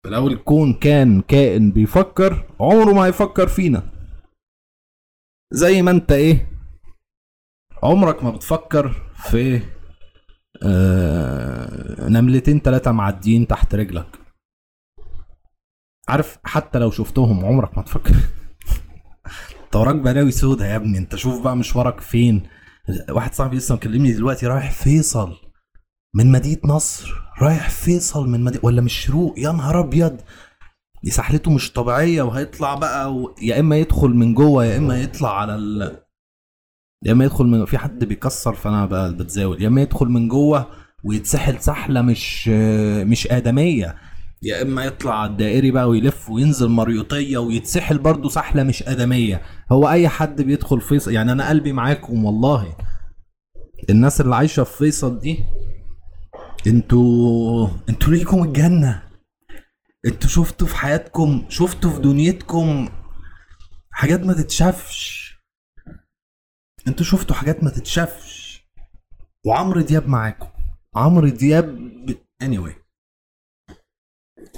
لو 0.06 0.28
الكون 0.28 0.74
كان 0.74 1.20
كائن 1.20 1.70
بيفكر 1.72 2.46
عمره 2.60 2.92
ما 2.92 3.00
هيفكر 3.06 3.48
فينا. 3.48 3.82
زي 5.52 5.82
ما 5.82 5.90
انت 5.90 6.12
إيه 6.12 6.52
عمرك 7.82 8.24
ما 8.24 8.30
بتفكر 8.30 9.12
في 9.14 9.62
آه 10.62 12.08
نملتين 12.08 12.62
تلاتة 12.62 12.92
معديين 12.92 13.46
تحت 13.46 13.74
رجلك. 13.74 14.18
عارف 16.08 16.38
حتى 16.44 16.78
لو 16.78 16.90
شفتهم 16.90 17.44
عمرك 17.44 17.76
ما 17.78 17.82
تفكر. 17.82 18.14
انت 19.64 19.76
وراك 19.76 19.94
بلاوي 19.94 20.30
سودا 20.30 20.66
يا 20.66 20.76
ابني 20.76 20.98
انت 20.98 21.16
شوف 21.16 21.44
بقى 21.44 21.56
مشوارك 21.56 22.00
فين. 22.00 22.48
واحد 23.10 23.34
صاحبي 23.34 23.56
لسه 23.56 23.74
مكلمني 23.74 24.12
دلوقتي 24.12 24.46
رايح 24.46 24.70
فيصل. 24.70 25.51
من 26.14 26.32
مدينة 26.32 26.58
نصر 26.64 27.14
رايح 27.42 27.70
فيصل 27.70 28.28
من 28.28 28.44
مدينة 28.44 28.60
ولا 28.64 28.80
مش 28.82 28.92
شروق 28.92 29.34
يا 29.38 29.52
نهار 29.52 29.80
أبيض! 29.80 30.16
دي 31.04 31.10
سحلته 31.10 31.50
مش 31.50 31.72
طبيعية 31.72 32.22
وهيطلع 32.22 32.74
بقى 32.74 33.14
و... 33.14 33.34
يا 33.42 33.60
إما 33.60 33.76
يدخل 33.76 34.08
من 34.08 34.34
جوه 34.34 34.64
يا 34.64 34.76
إما 34.76 35.00
يطلع 35.00 35.38
على 35.40 35.54
ال... 35.54 35.98
يا 37.04 37.12
إما 37.12 37.24
يدخل 37.24 37.44
من 37.44 37.64
في 37.64 37.78
حد 37.78 38.04
بيكسر 38.04 38.52
فأنا 38.54 38.86
ب- 38.86 39.16
بتزاول. 39.16 39.62
يا 39.62 39.68
إما 39.68 39.82
يدخل 39.82 40.06
من 40.06 40.28
جوه 40.28 40.66
ويتسحل 41.04 41.60
سحلة 41.60 42.02
مش 42.02 42.48
مش 43.06 43.26
آدمية. 43.26 43.96
يا 44.42 44.62
إما 44.62 44.84
يطلع 44.84 45.20
على 45.20 45.30
الدائري 45.30 45.70
بقى 45.70 45.88
ويلف 45.88 46.30
وينزل 46.30 46.68
مريوطية 46.68 47.38
ويتسحل 47.38 47.98
برضه 47.98 48.28
سحلة 48.28 48.62
مش 48.62 48.82
آدمية. 48.82 49.42
هو 49.72 49.88
أي 49.88 50.08
حد 50.08 50.42
بيدخل 50.42 50.80
فيصل 50.80 51.12
يعني 51.12 51.32
أنا 51.32 51.48
قلبي 51.48 51.72
معاكم 51.72 52.24
والله. 52.24 52.76
الناس 53.90 54.20
اللي 54.20 54.36
عايشة 54.36 54.64
في 54.64 54.76
فيصل 54.78 55.18
دي 55.18 55.38
أنتوا 56.66 57.68
أنتوا 57.88 58.12
ليكم 58.12 58.42
الجنة. 58.42 59.02
أنتوا 60.06 60.28
شفتوا 60.30 60.66
في 60.66 60.76
حياتكم 60.76 61.46
شفتوا 61.48 61.90
في 61.90 62.00
دنيتكم 62.00 62.88
حاجات 63.90 64.20
ما 64.20 64.32
تتشافش. 64.32 65.22
أنتوا 66.88 67.04
شفتوا 67.04 67.36
حاجات 67.36 67.64
ما 67.64 67.70
تتشافش. 67.70 68.62
وعمرو 69.46 69.80
دياب 69.80 70.08
معاكم. 70.08 70.48
عمرو 70.96 71.28
دياب 71.28 71.90
anyway. 72.44 72.72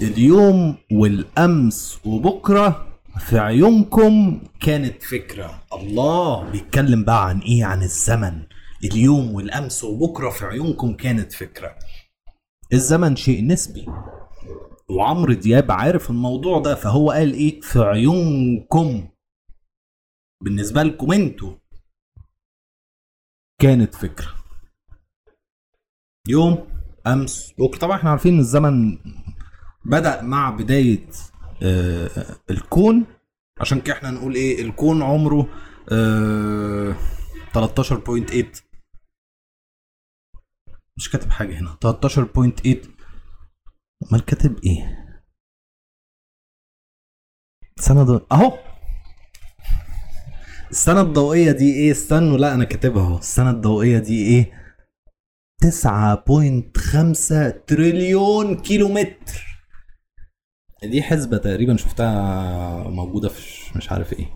اليوم 0.01 0.77
والأمس 0.91 1.99
وبكرة 2.05 2.99
في 3.19 3.37
عيونكم 3.39 4.41
كانت 4.61 5.03
فكرة. 5.03 5.63
الله 5.73 6.51
بيتكلم 6.51 7.03
بقى 7.03 7.27
عن 7.27 7.39
إيه؟ 7.39 7.65
عن 7.65 7.83
الزمن. 7.83 8.43
اليوم 8.83 9.35
والأمس 9.35 9.83
وبكرة 9.83 10.29
في 10.29 10.45
عيونكم 10.45 10.93
كانت 10.93 11.33
فكرة. 11.33 11.75
الزمن 12.73 13.15
شيء 13.15 13.47
نسبي. 13.47 13.85
وعمرو 14.89 15.33
دياب 15.33 15.71
عارف 15.71 16.09
الموضوع 16.09 16.59
ده 16.59 16.75
فهو 16.75 17.11
قال 17.11 17.33
إيه؟ 17.33 17.61
في 17.61 17.79
عيونكم. 17.79 19.07
بالنسبة 20.43 20.83
لكم 20.83 21.11
أنتوا. 21.11 21.55
كانت 23.61 23.95
فكرة. 23.95 24.27
يوم 26.27 26.67
أمس. 27.07 27.53
بكره 27.59 27.79
طبعا 27.79 27.97
إحنا 27.97 28.09
عارفين 28.09 28.33
إن 28.33 28.39
الزمن 28.39 28.97
بدأ 29.85 30.21
مع 30.21 30.49
بداية 30.49 31.07
آه 31.63 32.09
الكون. 32.49 33.05
عشان 33.61 33.81
كده 33.81 33.95
إحنا 33.95 34.11
نقول 34.11 34.35
إيه؟ 34.35 34.61
الكون 34.61 35.01
عمره 35.01 35.47
آه 35.91 36.95
13.8 37.53 38.64
مش 40.97 41.09
كاتب 41.09 41.29
حاجة 41.29 41.59
هنا. 41.59 41.77
13.8 41.85 42.87
أمال 44.11 44.25
كاتب 44.25 44.59
إيه؟ 44.63 45.05
ضوئية 47.79 48.21
أهو! 48.31 48.57
السنة 50.71 51.01
الضوئية 51.01 51.51
دي 51.51 51.73
إيه؟ 51.73 51.91
استنوا 51.91 52.37
لا 52.37 52.53
أنا 52.53 52.63
كاتبها 52.65 53.03
أهو. 53.03 53.17
السنة 53.17 53.49
الضوئية 53.49 53.99
دي 53.99 54.25
إيه؟ 54.27 54.65
9.5 55.63 57.65
تريليون 57.67 58.61
كيلو 58.61 58.87
متر 58.87 59.45
دي 60.83 61.01
حسبة 61.03 61.37
تقريبا 61.37 61.77
شفتها 61.77 62.89
موجودة 62.89 63.29
في 63.29 63.77
مش 63.77 63.91
عارف 63.91 64.13
إيه. 64.13 64.33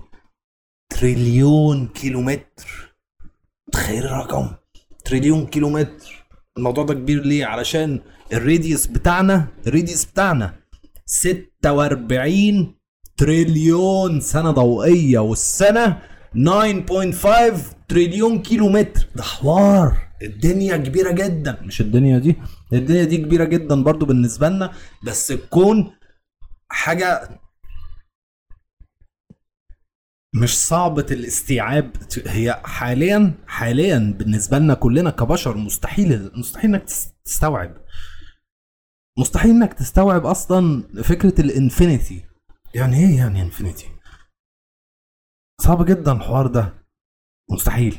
تريليون 0.92 1.88
كيلو 1.88 2.22
متر 2.22 2.96
تخيل 3.72 4.06
الرقم. 4.06 4.56
تريليون 5.06 5.48
كيلو 5.48 5.70
متر 5.70 6.19
الموضوع 6.60 6.84
ده 6.84 6.94
كبير 6.94 7.22
ليه؟ 7.26 7.46
علشان 7.46 8.00
ال 8.34 8.41
radius 8.41 8.88
بتاعنا 8.88 9.48
ال 9.68 9.73
radius 9.73 10.06
بتاعنا 10.06 10.54
46 11.06 12.76
تريليون 13.18 14.20
سنة 14.22 14.52
ضوئية 14.52 15.20
والسنة 15.20 16.02
9.5 16.36 17.28
تريليون 17.88 18.42
كيلو 18.42 18.70
متر 18.70 19.08
ده 19.16 19.24
حوار. 19.24 19.98
الدنيا 20.22 20.78
كبيرة 20.78 21.12
جدا. 21.12 21.58
مش 21.64 21.82
الدنيا 21.82 22.18
دي 22.20 22.36
الدنيا 22.74 23.04
دي 23.04 23.18
كبيرة 23.18 23.44
جدا 23.44 23.84
برضو 23.84 24.06
بالنسبة 24.06 24.50
لنا. 24.50 24.72
بس 25.04 25.32
الكون 25.32 25.92
حاجة 26.70 27.30
مش 30.36 30.58
صعبة 30.58 31.06
الاستيعاب. 31.12 31.92
هي 32.28 32.62
حاليا 32.66 33.34
حاليا 33.48 34.16
بالنسبة 34.20 34.60
لنا 34.60 34.74
كلنا 34.74 35.10
كبشر 35.10 35.58
مستحيل 35.58 36.32
مستحيل 36.36 36.70
إنك 36.76 36.84
تس- 36.84 37.14
تستوعب. 37.26 37.78
مستحيل 39.20 39.52
إنك 39.52 39.74
تستوعب 39.74 40.26
أصلا 40.26 40.84
فكرة 41.04 41.42
ال 41.42 41.50
infinity. 41.50 42.26
يعني 42.76 42.98
إيه 42.98 43.18
يعني 43.18 43.42
infinity؟ 43.42 43.86
صعب 45.62 45.86
جدا 45.86 46.12
الحوار 46.12 46.48
ده. 46.48 46.74
مستحيل. 47.52 47.98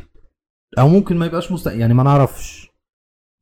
أو 0.79 0.89
ممكن 0.89 1.17
ما 1.17 1.27
يبقاش 1.27 1.53
مستحيل 1.53 1.81
يعني 1.81 1.95
ما 1.95 2.03
نعرفش. 2.03 2.69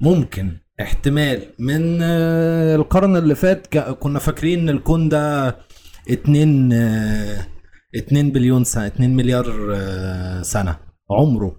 ممكن. 0.03 0.59
احتمال. 0.81 1.55
من 1.59 1.98
آه، 2.03 2.77
القرن 2.77 3.16
اللي 3.16 3.35
فات 3.35 3.79
كنا 3.79 4.18
فاكرين 4.18 4.59
إن 4.59 4.68
الكون 4.68 5.09
ده 5.09 5.48
اتنين 6.11 6.72
آه، 7.94 7.98
اتنين 7.98 8.31
بليون 8.33 8.64
سنة 8.64 8.87
اتنين 8.87 9.16
مليار 9.16 9.46
آه، 9.77 10.42
سنة. 10.42 10.79
عمره. 11.11 11.57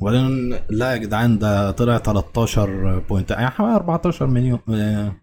وبعدين 0.00 0.50
لا 0.70 0.92
يا 0.92 0.96
جدعان 0.96 1.38
ده 1.38 1.70
طلع 1.70 1.98
13 1.98 2.98
point 2.98 3.30
يعني 3.30 3.50
حوالي 3.50 3.74
14 3.76 4.26
مليون 4.26 4.58
آه، 4.68 5.16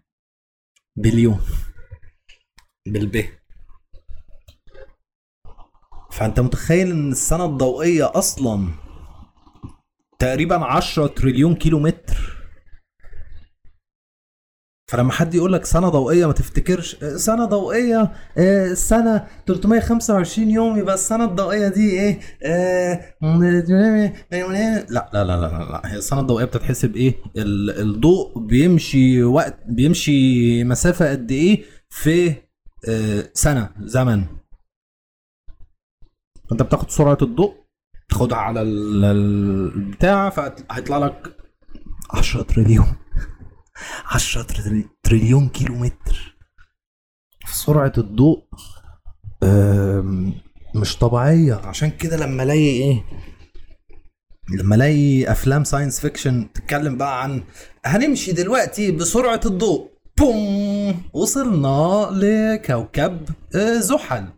بليون. 0.96 1.40
بال 2.86 3.05
b. 3.05 3.24
فانت 6.12 6.40
متخيل 6.40 6.90
إن 6.90 7.10
السنة 7.12 7.44
الضوئية 7.44 8.10
أصلا 8.14 8.68
تقريبا 10.18 10.64
10 10.64 11.06
تريليون 11.06 11.54
كيلو 11.54 11.78
متر 11.78 12.41
فلما 14.92 15.12
حد 15.12 15.34
يقول 15.34 15.52
لك 15.52 15.64
سنة 15.64 15.88
ضوئية 15.88 16.26
ما 16.26 16.32
تفتكرش 16.32 16.96
آه، 17.02 17.16
سنة 17.16 17.44
ضوئية 17.44 18.12
آه، 18.38 18.66
السنة 18.66 19.26
325 19.46 20.50
يوم 20.50 20.78
يبقى 20.78 20.94
السنة 20.94 21.24
الضوئية 21.24 21.68
دي 21.68 21.90
إيه؟ 22.00 22.20
آه، 22.42 23.14
لا 24.90 25.10
لا 25.12 25.24
لا 25.24 25.40
لا 25.40 25.46
لا. 25.72 25.82
هي 25.84 25.96
السنة 25.96 26.20
الضوئية 26.20 26.44
بتتحسب 26.44 26.96
إيه؟ 26.96 27.14
ال- 27.36 27.80
الضوء 27.80 28.38
بيمشي 28.38 29.22
وقت 29.24 29.56
بيمشي 29.68 30.64
مسافة 30.64 31.10
قد 31.10 31.30
إيه 31.32 31.62
في 31.90 32.34
سنة 33.34 33.70
زمن. 33.80 34.24
انت 36.52 36.62
بتاخد 36.62 36.90
سرعة 36.90 37.18
الضوء 37.22 37.54
تاخدها 38.08 38.38
على 38.38 38.62
ال- 38.62 39.04
البتاع 39.04 40.30
فهيطلع 40.30 40.98
لك 40.98 41.36
10 42.10 42.42
تريليون. 42.42 42.86
10 44.06 44.42
تريلي- 44.42 44.88
تريليون 45.02 45.48
كيلو 45.48 45.74
متر 45.74 46.36
سرعة 47.46 47.92
الضوء 47.98 48.44
مش 50.74 50.96
طبيعية. 50.98 51.54
عشان 51.54 51.90
كده 51.90 52.16
لما 52.16 52.42
ألاقي 52.42 52.58
إيه 52.58 53.04
لما 54.58 54.74
ألاقي 54.74 55.32
أفلام 55.32 55.64
science 55.64 56.00
fiction 56.00 56.52
تتكلم 56.52 56.96
بقى 56.98 57.22
عن 57.22 57.44
هنمشي 57.84 58.32
دلوقتي 58.32 58.92
بسرعة 58.92 59.40
الضوء 59.46 59.92
بوم 60.18 61.02
وصلنا 61.12 62.08
لكوكب 62.12 63.28
آه، 63.56 63.78
زحل. 63.80 64.28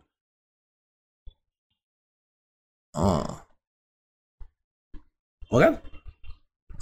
آه. 2.97 3.47
بجد؟ 5.53 5.83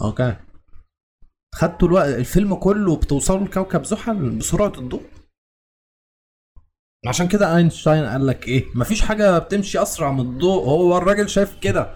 أوكي. 0.05 0.37
خدتوا 1.55 1.88
الوقت 1.88 2.09
الفيلم 2.09 2.55
كله 2.55 2.97
بتوصلوا 2.97 3.45
لكوكب 3.47 3.85
زحل 3.85 4.31
بسرعة 4.31 4.73
الضوء؟ 4.79 5.03
عشان 7.07 7.29
كده 7.29 7.57
أينشتاين 7.57 8.05
قال 8.05 8.27
لك 8.27 8.49
إيه 8.49 8.65
مفيش 8.75 9.01
حاجة 9.01 9.38
بتمشي 9.38 9.83
أسرع 9.83 10.12
من 10.12 10.21
الضوء 10.21 10.65
هو 10.65 10.99
الراجل 10.99 11.29
شايف 11.29 11.59
كده. 11.61 11.95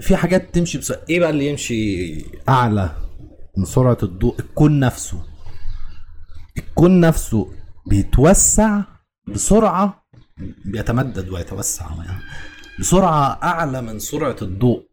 في 0.00 0.16
حاجات 0.16 0.54
تمشي 0.54 0.78
بسرعة 0.78 1.00
إيه 1.10 1.20
بقى 1.20 1.30
اللي 1.30 1.48
يمشي 1.48 2.24
أعلى 2.48 2.96
من 3.56 3.64
سرعة 3.64 3.98
الضوء؟ 4.02 4.40
الكون 4.40 4.80
نفسه. 4.80 5.24
الكون 6.58 7.00
نفسه 7.00 7.52
بيتوسع 7.86 8.82
بسرعة 9.28 10.04
بيتمدد 10.64 11.28
ويتوسع 11.28 11.86
يعني 12.04 12.22
بسرعة 12.80 13.38
أعلى 13.42 13.82
من 13.82 13.98
سرعة 13.98 14.36
الضوء. 14.42 14.87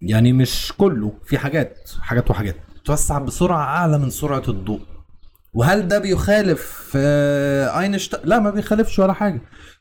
يعني 0.00 0.32
مش 0.32 0.72
كله 0.78 1.12
في 1.24 1.38
حاجات 1.38 1.90
حاجات 2.00 2.30
وحاجات. 2.30 2.56
بتوسع 2.82 3.18
بسرعة 3.18 3.62
أعلى 3.64 3.98
من 3.98 4.10
سرعة 4.10 4.42
الضوء. 4.48 4.80
وهل 5.54 5.88
ده 5.88 5.98
بيخالف 5.98 6.92
آه، 6.96 7.80
أينشتاين؟ 7.80 8.22
لا 8.28 8.38
ما 8.38 8.50
بيخالفش 8.50 8.98
ولا 8.98 9.12
حاجة. 9.12 9.40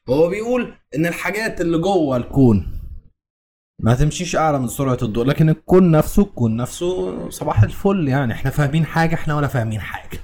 هو 0.09 0.29
بيقول 0.29 0.73
إن 0.95 1.05
الحاجات 1.05 1.61
اللي 1.61 1.77
جوه 1.77 2.17
الكون 2.17 2.79
ما 3.81 3.95
تمشيش 3.95 4.35
أعلى 4.35 4.59
من 4.59 4.67
سرعة 4.67 4.97
الضوء 5.01 5.25
لكن 5.25 5.49
الكون 5.49 5.91
نفسه 5.91 6.21
الكون 6.23 6.55
نفسه 6.57 7.29
صباح 7.29 7.63
الفل 7.63 8.07
يعني. 8.07 8.33
إحنا 8.33 8.51
فاهمين 8.51 8.85
حاجة 8.85 9.15
إحنا 9.15 9.35
ولا 9.35 9.47
فاهمين 9.47 9.79
حاجة. 9.81 10.19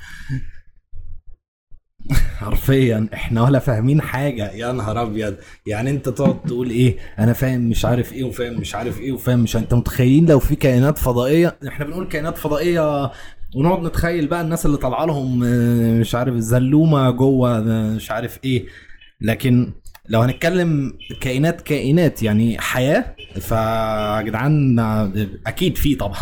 حرفيا 2.39 3.07
إحنا 3.13 3.43
ولا 3.43 3.59
فاهمين 3.59 4.01
حاجة. 4.01 4.51
يا 4.51 4.71
نهار 4.71 5.01
أبيض. 5.01 5.35
يعني 5.65 5.89
أنت 5.89 6.09
تقعد 6.09 6.41
تقول 6.41 6.69
إيه؟ 6.69 6.97
أنا 7.19 7.33
فاهم 7.33 7.61
مش 7.61 7.85
عارف 7.85 8.13
إيه 8.13 8.23
وفاهم 8.23 8.53
مش 8.53 8.75
عارف 8.75 8.99
إيه 8.99 9.11
وفاهم 9.11 9.39
مش 9.39 9.55
أنت 9.55 9.73
متخيلين 9.73 10.25
لو 10.25 10.39
في 10.39 10.55
كائنات 10.55 10.97
فضائية؟ 10.97 11.57
إحنا 11.67 11.85
بنقول 11.85 12.07
كائنات 12.07 12.37
فضائية 12.37 13.11
ونقعد 13.55 13.83
نتخيل 13.83 14.27
بقى 14.27 14.41
الناس 14.41 14.65
اللي 14.65 14.77
طالعة 14.77 15.05
لهم 15.05 15.43
آه، 15.43 15.99
مش 15.99 16.15
عارف 16.15 16.35
زلومة 16.35 17.09
جوه 17.11 17.57
آه، 17.57 17.95
مش 17.95 18.11
عارف 18.11 18.39
إيه. 18.43 18.65
لكن 19.21 19.73
لو 20.09 20.21
هنتكلم 20.21 20.93
كائنات 21.21 21.61
كائنات 21.61 22.23
يعني 22.23 22.59
حياة 22.59 23.15
فيا 23.39 24.21
جدعان 24.21 24.79
أكيد 25.47 25.77
في 25.77 25.95
طبعا. 25.95 26.17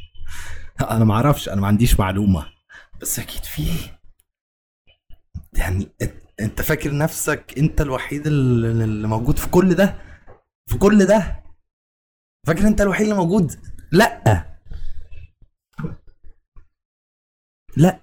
أنا 0.90 1.04
ما 1.04 1.14
أعرفش 1.14 1.48
أنا 1.48 1.60
ما 1.60 1.66
عنديش 1.66 2.00
معلومة. 2.00 2.46
بس 3.02 3.18
أكيد 3.18 3.44
في. 3.44 3.62
يعني 5.58 5.88
انت 6.40 6.62
فاكر 6.62 6.96
نفسك 6.96 7.54
انت 7.58 7.80
الوحيد 7.80 8.26
اللي 8.26 9.08
موجود 9.08 9.38
في 9.38 9.48
كل 9.48 9.74
ده؟ 9.74 9.94
في 10.66 10.78
كل 10.78 11.04
ده؟ 11.04 11.44
فاكر 12.46 12.66
انت 12.66 12.80
الوحيد 12.80 13.06
اللي 13.06 13.18
موجود؟ 13.18 13.52
لأ. 13.92 14.44
لأ. 17.76 18.00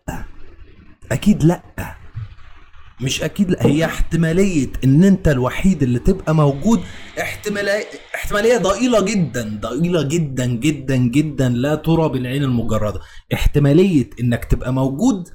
أكيد 1.11 1.43
لأ. 1.43 1.61
مش 3.01 3.23
أكيد 3.23 3.49
لأ. 3.51 3.65
هي 3.65 3.85
احتمالية 3.85 4.67
إن 4.83 5.03
أنت 5.03 5.27
الوحيد 5.27 5.83
اللي 5.83 5.99
تبقى 5.99 6.35
موجود 6.35 6.83
احتماليه 7.21 7.83
احتمالية 8.15 8.57
ضئيلة 8.57 9.01
جدا 9.01 9.59
ضئيلة 9.61 10.01
جدا 10.03 10.45
جدا 10.45 10.95
جدا 10.95 11.49
لا 11.49 11.75
ترى 11.75 12.09
بالعين 12.09 12.43
المجردة. 12.43 13.01
احتمالية 13.33 14.09
إنك 14.19 14.45
تبقى 14.45 14.73
موجود 14.73 15.29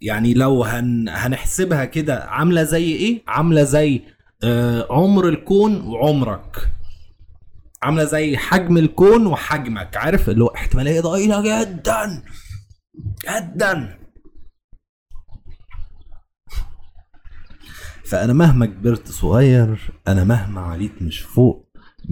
يعني 0.00 0.34
لو 0.34 0.64
هن 0.64 1.08
هنحسبها 1.08 1.84
كده 1.84 2.24
عاملة 2.24 2.62
زي 2.62 2.92
إيه؟ 2.92 3.22
عاملة 3.28 3.62
زي 3.62 4.02
آه 4.44 4.86
عمر 4.90 5.28
الكون 5.28 5.80
وعمرك. 5.80 6.68
عاملة 7.82 8.04
زي 8.04 8.36
حجم 8.36 8.78
الكون 8.78 9.26
وحجمك 9.26 9.96
عارف؟ 9.96 10.28
اللي 10.30 10.44
هو 10.44 10.48
احتمالية 10.48 11.00
ضئيلة 11.00 11.42
جدا 11.62 12.22
جدا. 13.24 13.98
فأنا 18.04 18.32
مهما 18.32 18.66
كبرت 18.66 19.08
صغير 19.08 19.92
أنا 20.08 20.24
مهما 20.24 20.60
عليت 20.60 21.02
مش 21.02 21.20
فوق. 21.20 21.68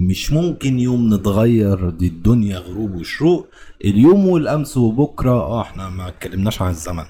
مش 0.09 0.31
ممكن 0.31 0.79
يوم 0.79 1.13
نتغير 1.13 1.89
دي 1.89 2.07
الدنيا 2.07 2.57
غروب 2.57 2.95
وشروق. 2.95 3.47
اليوم 3.85 4.27
والأمس 4.27 4.77
وبكرة 4.77 5.31
آه 5.31 5.61
إحنا 5.61 5.89
ما 5.89 6.07
اتكلمناش 6.07 6.61
عن 6.61 6.69
الزمن. 6.69 7.05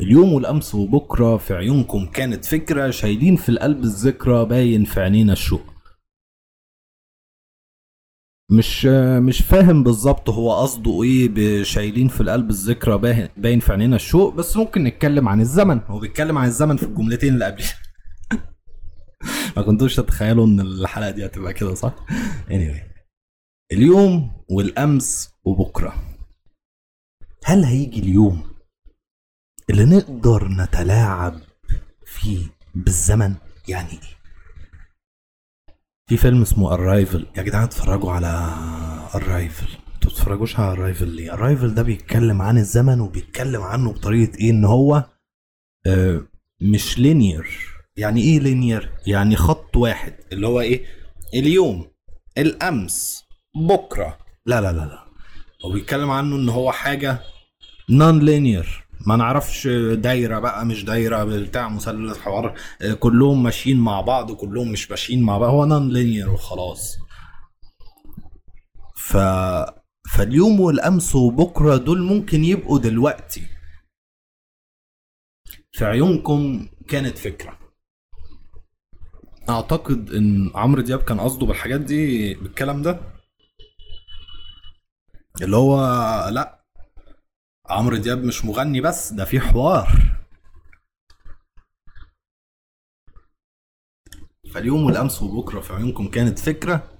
اليوم 0.00 0.32
والأمس 0.32 0.74
وبكرة 0.74 1.36
في 1.36 1.54
عيونكم 1.54 2.06
كانت 2.06 2.44
فكرة 2.44 2.90
شايلين 2.90 3.36
في 3.36 3.48
القلب 3.48 3.84
الذكرى 3.84 4.44
باين 4.44 4.84
في 4.84 5.00
عينينا 5.00 5.32
الشوق. 5.32 5.62
مش 8.50 8.86
مش 9.26 9.42
فاهم 9.42 9.82
بالظبط 9.84 10.30
هو 10.30 10.52
قصده 10.62 11.02
إيه 11.02 11.28
بشايلين 11.28 12.08
في 12.08 12.20
القلب 12.20 12.50
الذكرى 12.50 12.98
باين- 13.36 13.60
في 13.60 13.72
عينينا 13.72 13.96
الشوق 13.96 14.34
بس 14.34 14.56
ممكن 14.56 14.84
نتكلم 14.84 15.28
عن 15.28 15.40
الزمن. 15.40 15.80
هو 15.86 15.98
بيتكلم 16.00 16.38
عن 16.38 16.46
الزمن 16.48 16.76
في 16.76 16.82
الجملتين 16.82 17.34
اللي 17.34 17.44
قبلها 17.44 17.68
ما 19.56 19.62
كنتوش 19.62 19.96
تتخيلوا 19.96 20.46
إن 20.46 20.60
الحلقة 20.60 21.10
دي 21.10 21.26
هتبقى 21.26 21.52
كده 21.54 21.74
صح؟ 21.74 21.94
anyway. 22.48 22.88
اليوم 23.72 24.30
والأمس 24.50 25.30
وبكرة. 25.44 25.94
هل 27.44 27.64
هيجي 27.64 28.00
اليوم 28.00 28.47
اللي 29.70 29.84
نقدر 29.84 30.48
نتلاعب 30.48 31.40
فيه 32.06 32.46
بالزمن 32.74 33.34
يعني 33.68 33.90
إيه؟ 33.92 34.18
في 36.08 36.16
فيلم 36.16 36.42
اسمه 36.42 36.72
ارايفل 36.74 37.26
يا 37.36 37.42
جدعان 37.42 37.62
اتفرجوا 37.64 38.12
على 38.12 38.52
Arrival 39.14 39.66
أنتوا 39.94 40.10
بتتفرجوش 40.10 40.58
على 40.60 40.72
Arrival 40.72 41.08
ليه؟ 41.08 41.32
Arrival 41.32 41.74
ده 41.74 41.82
بيتكلم 41.82 42.42
عن 42.42 42.58
الزمن 42.58 43.00
وبيتكلم 43.00 43.62
عنه 43.62 43.92
بطريقة 43.92 44.38
إيه؟ 44.38 44.50
إن 44.50 44.64
هو 44.64 45.04
آه 45.86 46.22
مش 46.60 46.98
linear 46.98 47.58
يعني 47.96 48.20
إيه 48.22 48.38
linear 48.40 48.90
يعني 49.06 49.36
خط 49.36 49.76
واحد. 49.76 50.14
اللي 50.32 50.46
هو 50.46 50.60
إيه؟ 50.60 50.84
اليوم 51.34 51.90
الأمس 52.38 53.24
بكرة. 53.68 54.18
لا 54.46 54.60
لا 54.60 54.72
لا 54.72 54.80
لا. 54.80 55.04
هو 55.64 55.72
بيتكلم 55.72 56.10
عنه 56.10 56.36
إن 56.36 56.48
هو 56.48 56.72
حاجة 56.72 57.20
non-linear 57.90 58.87
ما 59.06 59.16
نعرفش 59.16 59.66
دايرة 59.92 60.38
بقى 60.38 60.66
مش 60.66 60.84
دايرة 60.84 61.24
بتاع 61.24 61.68
مثلث 61.68 62.18
حوار 62.18 62.54
كلهم 63.00 63.42
ماشيين 63.42 63.78
مع 63.80 64.00
بعض 64.00 64.30
وكلهم 64.30 64.72
مش 64.72 64.90
ماشيين 64.90 65.22
مع 65.22 65.38
بعض 65.38 65.50
هو 65.50 65.64
non-linear 65.64 66.30
وخلاص. 66.30 66.96
ف 68.96 69.16
فاليوم 70.14 70.60
والأمس 70.60 71.14
وبكرة 71.14 71.76
دول 71.76 72.02
ممكن 72.02 72.44
يبقوا 72.44 72.78
دلوقتي. 72.78 73.42
في 75.72 75.84
عيونكم 75.84 76.68
كانت 76.88 77.18
فكرة. 77.18 77.58
أعتقد 79.48 80.10
إن 80.10 80.50
عمرو 80.54 80.82
دياب 80.82 81.02
كان 81.02 81.20
قصده 81.20 81.46
بالحاجات 81.46 81.80
دي 81.80 82.34
بالكلام 82.34 82.82
ده. 82.82 83.00
اللي 85.42 85.56
هو 85.56 85.76
لا 86.32 86.57
عمرو 87.70 87.96
دياب 87.96 88.24
مش 88.24 88.44
مغني 88.44 88.80
بس 88.80 89.12
ده 89.12 89.24
في 89.24 89.40
حوار. 89.40 90.18
فاليوم 94.52 94.84
والأمس 94.84 95.22
وبكرة 95.22 95.60
في 95.60 95.72
عيونكم 95.72 96.08
كانت 96.08 96.38
فكرة 96.38 96.98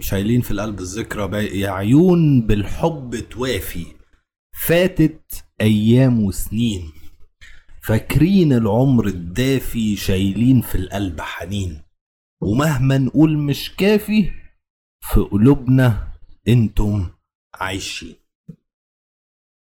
شايلين 0.00 0.40
في 0.40 0.50
القلب 0.50 0.80
الذكرى 0.80 1.60
يا 1.60 1.70
عيون 1.70 2.46
بالحب 2.46 3.16
توافي. 3.30 3.86
فاتت 4.66 5.44
أيام 5.60 6.24
وسنين 6.24 6.92
فاكرين 7.82 8.52
العمر 8.52 9.06
الدافي 9.06 9.96
شايلين 9.96 10.60
في 10.60 10.74
القلب 10.74 11.20
حنين. 11.20 11.82
ومهما 12.42 12.98
نقول 12.98 13.38
مش 13.38 13.76
كافي 13.76 14.32
في 15.00 15.20
قلوبنا 15.20 16.12
أنتم 16.48 17.10
عايشين. 17.54 18.21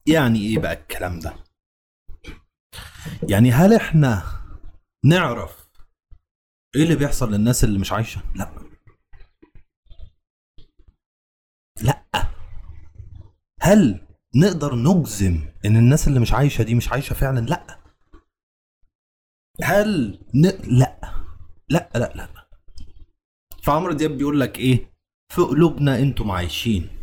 يعني 0.07 0.39
إيه 0.39 0.59
بقى 0.59 0.73
الكلام 0.73 1.19
ده؟ 1.19 1.33
يعني 3.29 3.51
هل 3.51 3.73
إحنا 3.73 4.23
نعرف 5.05 5.67
إيه 6.75 6.83
اللي 6.83 6.95
بيحصل 6.95 7.31
للناس 7.31 7.63
اللي 7.63 7.79
مش 7.79 7.91
عايشة؟ 7.91 8.21
لا. 8.35 8.51
لا. 11.81 12.03
هل 13.61 14.07
نقدر 14.35 14.75
نجزم 14.75 15.47
إن 15.65 15.77
الناس 15.77 16.07
اللي 16.07 16.19
مش 16.19 16.33
عايشة 16.33 16.63
دي 16.63 16.75
مش 16.75 16.89
عايشة 16.91 17.13
فعلا؟ 17.13 17.39
لا. 17.39 17.79
هل 19.63 20.19
ن... 20.35 20.45
لا. 20.79 20.99
لا 21.69 21.89
لا 21.95 22.13
لا. 22.15 22.49
فعمرو 23.63 23.93
دياب 23.93 24.11
بيقول 24.11 24.39
لك 24.39 24.59
إيه؟ 24.59 24.91
في 25.35 25.41
قلوبنا 25.41 25.99
أنتم 25.99 26.31
عايشين. 26.31 26.96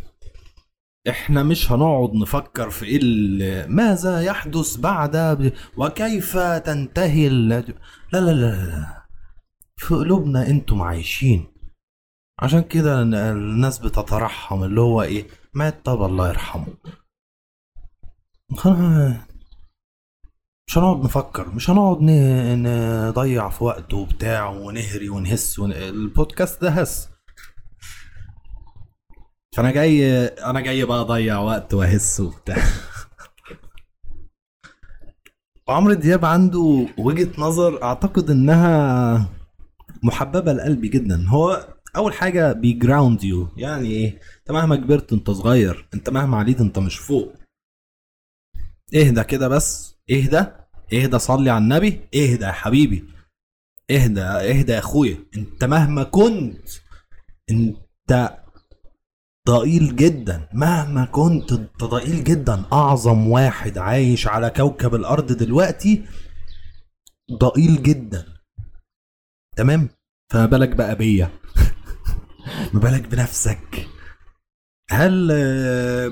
إحنا 1.09 1.43
مش 1.43 1.73
هنقعد 1.73 2.15
نفكر 2.15 2.71
في 2.71 2.85
إيه 2.87 3.67
ماذا 3.67 4.21
يحدث 4.23 4.77
بعد 4.77 5.53
وكيف 5.77 6.37
تنتهي. 6.39 7.29
لا 7.29 7.61
لا 8.13 8.21
لا 8.21 8.33
لا 8.33 9.07
في 9.77 9.95
قلوبنا 9.95 10.47
أنتم 10.47 10.83
عايشين. 10.83 11.47
عشان 12.43 12.61
كده 12.63 13.03
الناس 13.03 13.79
بتترحم 13.79 14.65
اللي 14.65 14.81
هو 14.81 15.03
إيه 15.03 15.27
مات 15.55 15.85
طب 15.85 16.03
الله 16.03 16.29
يرحمه. 16.29 16.67
مش 20.69 20.79
هنقعد 20.79 21.05
نفكر 21.05 21.49
مش 21.49 21.71
هنقعد 21.71 21.99
نضيع 22.03 23.49
في 23.49 23.65
وقت 23.65 23.95
وبتاع 23.95 24.49
ونهري 24.49 25.09
ونهس 25.09 25.59
ون... 25.59 25.73
البودكاست 25.73 26.63
ده 26.63 26.71
هس. 26.71 27.09
فأنا 29.55 29.71
جاي 29.71 30.27
أنا 30.27 30.61
جاي 30.61 30.85
بقى 30.85 31.01
أضيع 31.01 31.39
وقت 31.39 31.75
وأهس 31.75 32.21
وبتاع. 32.21 32.57
وعمرو 35.69 35.93
دياب 35.95 36.25
عنده 36.25 36.87
وجهة 36.99 37.41
نظر 37.41 37.83
أعتقد 37.83 38.31
إنها 38.31 39.29
محببة 40.03 40.53
لقلبي 40.53 40.89
جدا. 40.89 41.25
هو 41.29 41.69
أول 41.97 42.13
حاجة 42.15 42.53
بي 42.53 42.71
ground 42.71 43.25
you. 43.25 43.49
يعني 43.57 43.89
إيه؟ 43.89 44.21
أنت 44.39 44.51
مهما 44.51 44.77
كبرت 44.77 45.13
انت 45.13 45.31
صغير 45.31 45.89
أنت 45.95 46.11
مهما 46.11 46.37
عليت 46.37 46.61
أنت 46.61 46.79
مش 46.79 46.99
فوق. 46.99 47.35
اهدى 48.95 49.25
كده 49.25 49.49
بس. 49.49 49.97
اهدى. 50.11 50.45
اهدى 50.93 51.19
صلي 51.19 51.51
على 51.51 51.63
النبي. 51.63 52.01
اهدى 52.15 52.45
يا 52.45 52.53
حبيبي. 52.53 53.05
اهدى 53.91 54.21
اهدى 54.23 54.73
يا 54.73 54.79
أخويا. 54.79 55.19
أنت 55.37 55.65
مهما 55.65 56.03
كنت 56.05 56.69
أنت 57.51 58.39
ضئيل 59.49 59.97
جدا. 59.97 60.49
مهما 60.53 61.05
كنت 61.05 61.53
أنت 61.53 61.85
ضئيل 61.85 62.25
جدا 62.25 62.63
أعظم 62.73 63.29
واحد 63.29 63.79
عايش 63.79 64.27
على 64.27 64.51
كوكب 64.51 64.95
الأرض 64.95 65.33
دلوقتي 65.33 66.05
ضئيل 67.33 67.83
جدا. 67.83 68.27
تمام؟ 69.57 69.89
فما 70.33 70.47
بالك 70.47 70.69
بقى 70.77 70.97
بيا. 70.97 71.31
ما 72.75 72.81
بالك 72.81 73.09
بنفسك. 73.09 73.87
هل 74.91 75.29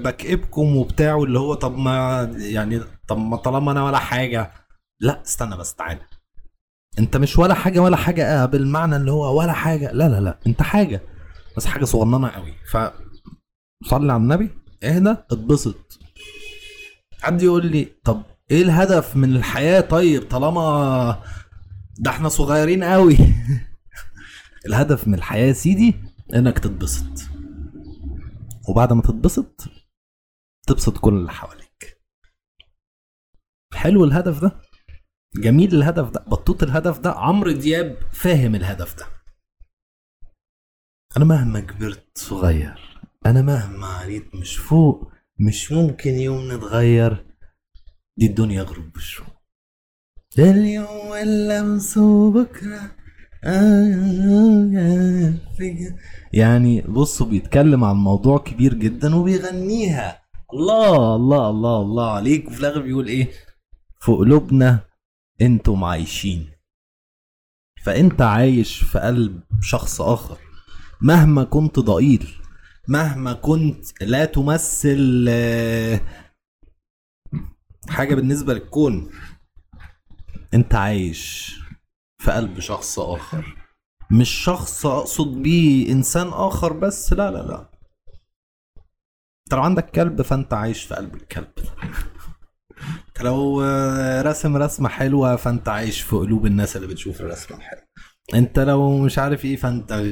بكئبكم 0.03 0.77
وبتاع 0.77 1.17
اللي 1.17 1.39
هو 1.39 1.55
طب 1.55 1.79
ما 1.79 2.23
يعني 2.37 2.81
طب 3.09 3.19
ما 3.19 3.37
طالما 3.37 3.73
أنا 3.73 3.85
ولا 3.85 3.99
حاجة. 3.99 4.53
لا 5.01 5.23
استنى 5.23 5.57
بس 5.57 5.75
تعالى 5.75 6.01
أنت 6.99 7.17
مش 7.17 7.39
ولا 7.39 7.55
حاجة 7.55 7.81
ولا 7.81 7.97
حاجة 7.97 8.43
آه 8.43 8.47
بالمعنى 8.47 8.97
اللي 8.97 9.11
هو 9.13 9.39
ولا 9.41 9.53
حاجة. 9.53 9.93
لا 9.93 10.09
لا 10.09 10.21
لا 10.21 10.39
أنت 10.47 10.63
حاجة 10.63 11.01
بس 11.57 11.67
حاجة 11.67 11.85
صغننة 11.85 12.29
قوي. 12.29 12.55
ف 12.71 12.77
صلي 13.85 14.13
على 14.13 14.23
النبي؟ 14.23 14.51
اهدى 14.83 15.11
اتبسط. 15.11 15.99
حد 17.21 17.43
يقول 17.43 17.67
لي 17.67 17.85
طب 18.05 18.23
إيه 18.51 18.63
الهدف 18.63 19.17
من 19.17 19.37
الحياة 19.37 19.81
طيب 19.81 20.23
طالما 20.23 21.23
ده 21.99 22.11
إحنا 22.11 22.29
صغيرين 22.29 22.85
قوي 22.85 23.17
الهدف 24.67 25.09
من 25.09 25.15
الحياة 25.15 25.47
يا 25.47 25.53
سيدي 25.53 25.95
إنك 26.35 26.59
تتبسط. 26.59 27.23
وبعد 28.69 28.93
ما 28.93 29.03
تتبسط 29.03 29.65
تبسط 30.67 30.99
كل 30.99 31.15
اللي 31.15 31.33
حواليك. 31.33 32.03
حلو 33.75 34.05
الهدف 34.05 34.41
ده؟ 34.41 34.61
جميل 35.37 35.75
الهدف 35.75 36.11
ده؟ 36.11 36.25
بطوط 36.27 36.63
الهدف 36.63 36.99
ده؟ 36.99 37.13
عمرو 37.13 37.53
دياب 37.53 37.97
فاهم 38.13 38.55
الهدف 38.55 38.99
ده. 38.99 39.07
أنا 41.17 41.25
مهما 41.25 41.61
كبرت 41.61 42.19
صغير 42.19 42.92
أنا 43.27 43.43
مهما 43.43 43.87
عليت 43.87 44.35
مش 44.35 44.57
فوق 44.57 45.13
مش 45.41 45.73
ممكن 45.73 46.11
يوم 46.11 46.53
نتغير. 46.53 47.27
دي 48.17 48.27
الدنيا 48.27 48.63
غروب 48.63 48.93
بالشوق. 48.93 49.27
اليوم 50.39 51.13
اللمس 51.23 51.99
بكرة 52.35 52.97
يعني 56.33 56.81
بصوا 56.81 57.27
بيتكلم 57.27 57.85
عن 57.85 57.97
موضوع 57.97 58.39
كبير 58.39 58.75
جدا 58.75 59.15
وبيغنيها. 59.15 60.23
الله 60.53 61.17
الله 61.17 61.51
الله 61.51 61.81
الله 61.83 62.11
عليك. 62.11 62.49
وفي 62.49 62.61
الآخر 62.61 62.81
بيقول 62.83 63.07
إيه؟ 63.07 63.31
في 64.01 64.13
قلوبنا 64.13 64.81
أنتم 65.41 65.85
عايشين. 65.85 66.53
فأنت 67.85 68.23
عايش 68.23 68.85
في 68.85 68.99
قلب 68.99 69.41
شخص 69.61 70.01
آخر 70.01 70.39
مهما 71.01 71.45
كنت 71.45 71.79
ضئيل. 71.79 72.42
مهما 72.93 73.33
كنت 73.33 74.03
لا 74.03 74.25
تمثل 74.25 75.27
آه، 75.29 76.01
حاجة 77.89 78.15
بالنسبة 78.15 78.55
للكون. 78.55 79.11
انت 80.55 80.75
عايش 80.75 81.55
في 82.23 82.31
قلب 82.31 82.61
شخص 82.61 82.99
آخر. 82.99 83.57
مش 84.11 84.31
شخص 84.31 84.87
أقصد 84.87 85.43
بيه 85.43 85.93
إنسان 85.93 86.29
آخر 86.29 86.73
بس 86.73 87.13
لا 87.13 87.31
لا 87.31 87.39
لا. 87.39 87.71
انت 89.47 89.55
لو 89.55 89.63
عندك 89.63 89.91
كلب 89.91 90.23
فأنت 90.23 90.55
عايش 90.55 90.85
في 90.85 90.95
قلب 90.95 91.15
الكلب. 91.15 91.53
انت 93.09 93.23
لو 93.23 93.63
آه، 93.63 94.23
رسم 94.23 94.57
رسمة 94.57 94.89
حلوة 94.89 95.37
فأنت 95.37 95.69
عايش 95.69 96.01
في 96.03 96.17
قلوب 96.17 96.47
الناس 96.47 96.77
اللي 96.77 96.87
بتشوف 96.87 97.21
الرسمة 97.21 97.57
الحلوة. 97.57 97.87
انت 98.35 98.59
لو 98.59 98.99
مش 98.99 99.19
عارف 99.19 99.45
إيه 99.45 99.57
فأنت 99.57 100.09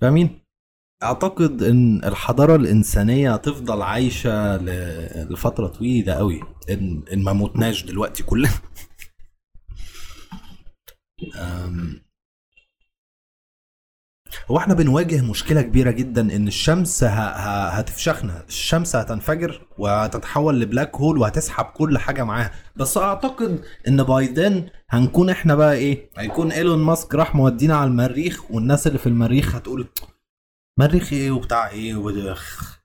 فاهمين؟ 0.00 0.47
أعتقد 1.02 1.62
إن 1.62 2.04
الحضارة 2.04 2.56
الإنسانية 2.56 3.34
هتفضل 3.34 3.82
عايشة 3.82 4.56
لفترة 5.30 5.66
طويلة 5.66 6.12
قوي 6.12 6.40
ان 6.70 7.02
إن 7.12 7.22
ما 7.24 7.32
موتناش 7.32 7.84
دلوقتي 7.84 8.22
كلنا. 8.22 8.50
هو 14.50 14.58
إحنا 14.58 14.74
بنواجه 14.74 15.22
مشكلة 15.22 15.62
كبيرة 15.62 15.90
جدا 15.90 16.20
إن 16.36 16.48
الشمس 16.48 17.04
ه... 17.04 17.08
ه... 17.08 17.68
هتفشخنا. 17.68 18.44
الشمس 18.48 18.96
هتنفجر 18.96 19.66
وهتتحول 19.78 20.60
لبلاك 20.60 20.96
هول 20.96 21.18
وهتسحب 21.18 21.64
كل 21.64 21.98
حاجة 21.98 22.24
معاها. 22.24 22.50
بس 22.76 22.96
أعتقد 22.96 23.60
إن 23.88 24.02
بايدن 24.02 24.66
هنكون 24.90 25.30
إحنا 25.30 25.54
بقى 25.54 25.74
إيه؟ 25.74 26.10
هيكون 26.18 26.52
إيلون 26.52 26.78
ماسك 26.78 27.14
راح 27.14 27.34
مودينا 27.34 27.76
على 27.76 27.90
المريخ 27.90 28.50
والناس 28.50 28.86
اللي 28.86 28.98
في 28.98 29.06
المريخ 29.06 29.54
هتقول 29.54 29.86
مريخ 30.78 31.12
إيه 31.12 31.30
وبتاع 31.30 31.70
إيه 31.70 31.96
ودخ. 31.96 32.78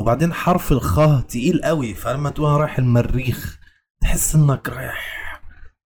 وبعدين 0.00 0.32
حرف 0.32 0.72
الخاء 0.72 1.20
تقيل 1.20 1.62
قوي 1.64 1.94
فلما 1.94 2.30
تقول 2.30 2.48
أنا 2.48 2.56
رايح 2.56 2.78
المريخ 2.78 3.58
تحس 4.00 4.34
إنك 4.34 4.68
رايح 4.68 5.22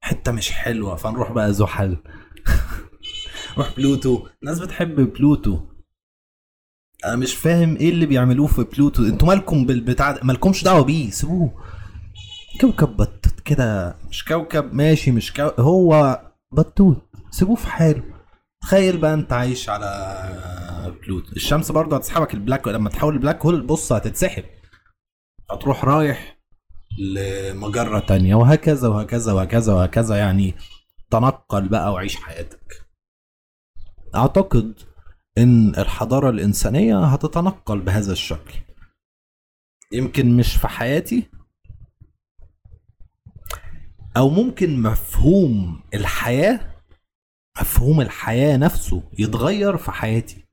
حتة 0.00 0.32
مش 0.32 0.50
حلوة 0.50 0.96
فنروح 0.96 1.32
بقى 1.32 1.52
زحل. 1.52 1.96
روح 3.58 3.76
بلوتو. 3.76 4.26
الناس 4.42 4.58
بتحب 4.58 5.00
بلوتو. 5.12 5.60
أنا 7.04 7.16
مش 7.16 7.34
فاهم 7.34 7.76
إيه 7.76 7.90
اللي 7.90 8.06
بيعملوه 8.06 8.46
في 8.46 8.64
بلوتو. 8.64 9.02
إنتوا 9.02 9.28
مالكم 9.28 9.66
بالبتاع 9.66 10.10
ده؟ 10.10 10.20
مالكمش 10.22 10.64
دعوة 10.64 10.84
بيه 10.84 11.10
سيبوه. 11.10 11.62
كوكب 12.60 12.96
بطوط 12.96 13.40
كده. 13.44 13.96
مش 14.08 14.24
كوكب 14.24 14.74
ماشي 14.74 15.10
مش 15.10 15.32
كو... 15.32 15.50
هو 15.58 16.20
بطوط. 16.52 17.10
سيبوه 17.30 17.56
في 17.56 17.66
حاله. 17.66 18.15
تخيل 18.62 18.98
بقى 18.98 19.14
انت 19.14 19.32
عايش 19.32 19.68
على 19.68 20.92
بلوتو 21.02 21.32
الشمس 21.32 21.72
برضه 21.72 21.96
هتسحبك 21.96 22.34
ال 22.34 22.40
black 22.40 22.68
لما 22.68 22.90
تحول 22.90 23.14
ال 23.14 23.20
black 23.20 23.46
hole 23.46 23.66
بص 23.66 23.92
هتتسحب. 23.92 24.44
هتروح 25.50 25.84
رايح 25.84 26.38
لمجرة 26.98 27.98
تانية 27.98 28.34
وهكذا 28.34 28.88
وهكذا 28.88 29.32
وهكذا 29.32 29.74
وهكذا. 29.74 30.16
يعني 30.16 30.54
تنقل 31.10 31.68
بقى 31.68 31.92
وعيش 31.92 32.16
حياتك. 32.16 32.86
أعتقد 34.14 34.80
إن 35.38 35.68
الحضارة 35.78 36.30
الإنسانية 36.30 37.04
هتتنقل 37.04 37.80
بهذا 37.80 38.12
الشكل. 38.12 38.54
يمكن 39.92 40.36
مش 40.36 40.56
في 40.56 40.68
حياتي 40.68 41.30
أو 44.16 44.28
ممكن 44.30 44.82
مفهوم 44.82 45.82
الحياة 45.94 46.75
مفهوم 47.60 48.00
الحياة 48.00 48.56
نفسه 48.56 49.02
يتغير 49.18 49.76
في 49.76 49.90
حياتي. 49.90 50.44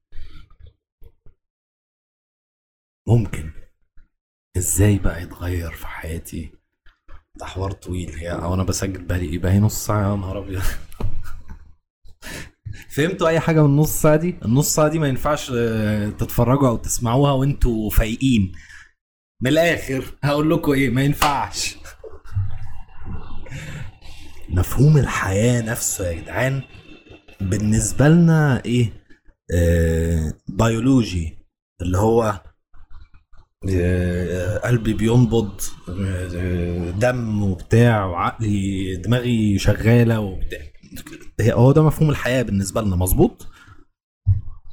ممكن. 3.07 3.51
إزاي 4.57 4.97
بقى 4.99 5.23
يتغير 5.23 5.71
في 5.71 5.87
حياتي؟ 5.87 6.51
ده 7.35 7.45
حوار 7.45 7.71
طويل 7.71 8.15
هي 8.15 8.31
أو 8.31 8.53
أنا 8.53 8.63
بسجل 8.63 9.01
بالي 9.03 9.25
إيه؟ 9.25 9.39
بقى 9.39 9.59
نص 9.59 9.85
ساعة. 9.85 10.11
يا 10.11 10.15
نهار 10.15 10.39
أبيض. 10.39 10.61
فهمتوا 12.95 13.27
أي 13.27 13.39
حاجة 13.39 13.61
من 13.61 13.69
النص 13.69 14.01
ساعة 14.01 14.15
دي؟ 14.15 14.35
النص 14.45 14.75
ساعة 14.75 14.87
دي 14.87 14.99
ما 14.99 15.07
ينفعش 15.07 15.51
آه، 15.55 16.09
تتفرجوا 16.09 16.67
أو 16.67 16.77
تسمعوها 16.77 17.31
وأنتوا 17.31 17.89
فايقين. 17.89 18.51
من 19.41 19.51
الآخر 19.51 20.05
هقول 20.23 20.49
لكم 20.51 20.71
إيه؟ 20.71 20.89
ما 20.89 21.03
ينفعش. 21.03 21.75
مفهوم 24.49 24.97
الحياة 24.97 25.61
نفسه 25.61 26.07
يا 26.07 26.13
جدعان 26.21 26.61
بالنسبة 27.49 28.07
لنا 28.07 28.65
إيه؟ 28.65 28.93
آه 29.55 30.33
بيولوجي 30.47 31.37
اللي 31.81 31.97
هو 31.97 32.41
آه، 33.71 34.57
قلبي 34.57 34.93
بينبض 34.93 35.61
آه، 35.89 36.91
دم 36.91 37.43
وبتاع 37.43 38.05
وعقلي 38.05 38.95
دماغي 38.95 39.57
شغالة 39.57 40.19
وبتاع. 40.19 40.59
هو 41.41 41.71
ده 41.71 41.83
مفهوم 41.83 42.09
الحياة 42.09 42.41
بالنسبة 42.41 42.81
لنا 42.81 42.95
مظبوط؟ 42.95 43.47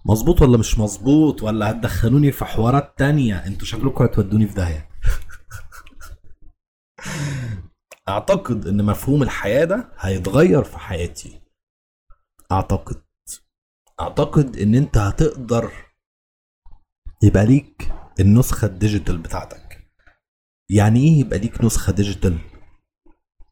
مظبوط 0.06 0.42
ولا 0.42 0.58
مش 0.58 0.78
مظبوط؟ 0.78 1.42
ولا 1.42 1.70
هتدخلوني 1.70 2.32
في 2.32 2.44
حوارات 2.44 2.94
تانية؟ 2.98 3.34
أنتوا 3.46 3.66
شكلكم 3.66 4.04
هتودوني 4.04 4.46
في 4.46 4.54
داهية. 4.54 4.88
أعتقد 8.08 8.66
إن 8.66 8.84
مفهوم 8.84 9.22
الحياة 9.22 9.64
ده 9.64 9.92
هيتغير 9.98 10.62
في 10.64 10.78
حياتي. 10.78 11.39
أعتقد. 12.52 13.02
أعتقد 14.00 14.56
إن 14.56 14.74
أنت 14.74 14.98
هتقدر 14.98 15.72
يبقى 17.22 17.46
ليك 17.46 17.92
النسخة 18.20 18.66
ال 18.66 18.73
digital 18.73 19.18
بتاعتك. 19.18 19.90
يعني 20.70 21.00
إيه 21.00 21.20
يبقى 21.20 21.38
ليك 21.38 21.64
نسخة 21.64 21.92
digital؟ 21.92 22.38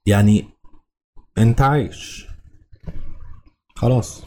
يعني 0.06 0.48
أنت 1.38 1.60
عايش. 1.60 2.26
خلاص. 3.76 4.24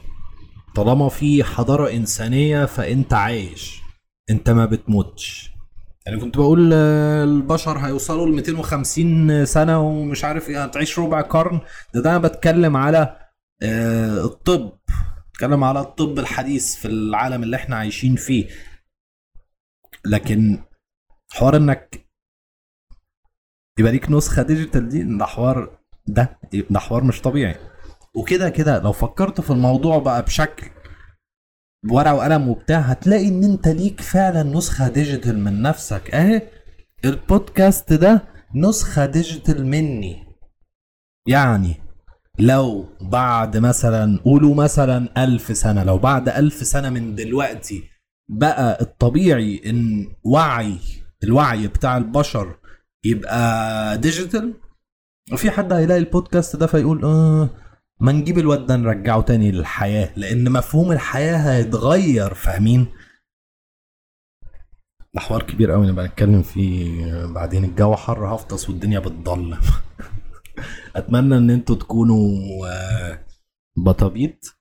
طالما 0.75 1.09
في 1.09 1.43
حضارة 1.43 1.91
إنسانية 1.91 2.65
فأنت 2.65 3.13
عايش. 3.13 3.81
أنت 4.29 4.49
ما 4.49 4.65
بتموتش. 4.65 5.51
يعني 6.05 6.19
كنت 6.19 6.37
بقول 6.37 6.71
آه، 6.73 7.23
البشر 7.23 7.77
هيوصلوا 7.77 8.27
ل 8.27 8.31
250 8.31 9.45
سنة 9.45 9.79
ومش 9.79 10.23
عارف 10.23 10.49
إيه 10.49 10.63
هتعيش 10.63 10.99
ربع 10.99 11.21
قرن. 11.21 11.61
ده, 11.93 12.01
ده 12.01 12.09
أنا 12.09 12.17
بتكلم 12.17 12.77
على 12.77 13.20
الطب. 13.63 14.71
بتكلم 15.33 15.63
على 15.63 15.79
الطب 15.79 16.19
الحديث 16.19 16.75
في 16.75 16.87
العالم 16.87 17.43
اللي 17.43 17.55
إحنا 17.55 17.75
عايشين 17.75 18.15
فيه. 18.15 18.47
لكن 20.05 20.63
حوار 21.31 21.55
انك 21.57 22.05
يبقى 23.79 23.91
ليك 23.91 24.09
نسخة 24.11 24.41
ديجيتال 24.43 24.89
دي 24.89 25.17
ده 25.17 25.25
حوار 25.25 25.79
ده 26.07 26.39
ده 26.69 26.79
حوار 26.79 27.03
مش 27.03 27.21
طبيعي. 27.21 27.55
وكده 28.15 28.49
كده 28.49 28.79
لو 28.79 28.91
فكرت 28.91 29.41
في 29.41 29.49
الموضوع 29.49 29.97
بقى 29.99 30.21
بشكل 30.23 30.67
بورقه 31.85 32.13
وقلم 32.13 32.47
وبتاع 32.49 32.79
هتلاقي 32.79 33.27
إن 33.27 33.43
أنت 33.43 33.67
ليك 33.67 34.01
فعلا 34.01 34.43
نسخة 34.43 34.87
digital 34.89 35.39
من 35.39 35.61
نفسك. 35.61 36.15
أهي 36.15 36.49
البودكاست 37.05 37.93
ده 37.93 38.27
نسخة 38.55 39.05
digital 39.05 39.65
مني. 39.65 40.27
يعني 41.27 41.80
لو 42.41 42.89
بعد 43.01 43.57
مثلا 43.57 44.19
قولوا 44.25 44.55
مثلا 44.55 45.23
ألف 45.23 45.57
سنة 45.57 45.83
لو 45.83 45.97
بعد 45.97 46.29
ألف 46.29 46.53
سنة 46.53 46.89
من 46.89 47.15
دلوقتي 47.15 47.83
بقى 48.29 48.81
الطبيعي 48.81 49.61
إن 49.65 50.07
وعي 50.23 50.77
الوعي 51.23 51.67
بتاع 51.67 51.97
البشر 51.97 52.55
يبقى 53.05 53.97
ديجيتال 53.97 54.53
وفي 55.33 55.51
حد 55.51 55.73
هيلاقي 55.73 55.99
البودكاست 55.99 56.55
ده 56.55 56.67
فيقول 56.67 57.05
آه 57.05 57.49
ما 57.99 58.11
نجيب 58.11 58.37
الواد 58.39 58.65
ده 58.65 58.75
نرجعه 58.75 59.21
تاني 59.21 59.51
للحياة 59.51 60.09
لأن 60.15 60.51
مفهوم 60.51 60.91
الحياة 60.91 61.37
هيتغير 61.37 62.33
فاهمين؟ 62.33 62.87
ده 65.13 65.21
حوار 65.21 65.43
كبير 65.43 65.71
قوي 65.71 65.87
نبقى 65.87 66.05
نتكلم 66.05 66.41
فيه 66.41 67.25
بعدين 67.25 67.63
الجو 67.63 67.95
حر 67.95 68.35
هفطس 68.35 68.69
والدنيا 68.69 68.99
بتضلم 68.99 69.59
أتمنى 70.95 71.37
إن 71.37 71.49
أنتوا 71.49 71.75
تكونوا 71.75 72.31
آه، 72.67 73.25
بطبيط 73.77 74.57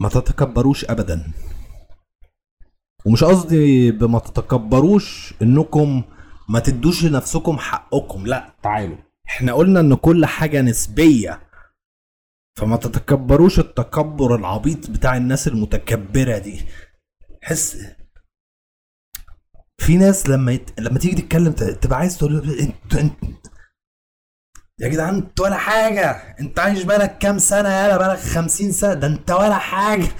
ما 0.00 0.08
تتكبروش 0.08 0.84
ابدا. 0.84 1.32
ومش 3.06 3.24
قصدي 3.24 3.90
بما 3.92 4.18
تتكبروش 4.18 5.34
إنكم 5.42 6.02
ما 6.48 6.60
تدوش 6.60 7.04
لنفسكم 7.04 7.58
حقكم 7.58 8.26
لأ 8.26 8.54
تعالوا. 8.62 8.96
إحنا 9.28 9.52
قلنا 9.52 9.80
إن 9.80 9.94
كل 9.94 10.26
حاجة 10.26 10.60
نسبية. 10.62 11.40
فما 12.58 12.76
تتكبروش 12.76 13.58
التكبر 13.58 14.34
العبيط 14.34 14.90
بتاع 14.90 15.16
الناس 15.16 15.48
المتكبرة 15.48 16.38
دي. 16.38 16.60
حس 17.42 17.76
في 19.78 19.96
ناس 19.96 20.28
لما 20.28 20.52
يت... 20.52 20.80
لما 20.80 20.98
تيجي 20.98 21.22
تتكلم 21.22 21.52
تبقى 21.52 21.98
عايز 21.98 22.18
تقول 22.18 22.50
انت 22.60 22.94
انت 22.94 23.14
يا 24.80 24.88
جدعان 24.88 25.14
انت 25.14 25.40
ولا 25.40 25.56
حاجة. 25.56 26.10
انت 26.40 26.58
عايش 26.58 26.82
بالك 26.82 27.18
كام 27.18 27.38
سنة 27.38 27.68
يالا 27.68 27.96
بالك 27.98 28.18
خمسين 28.18 28.72
سنة؟ 28.72 28.94
ده 28.94 29.06
انت 29.06 29.30
ولا 29.30 29.58
حاجة. 29.58 30.08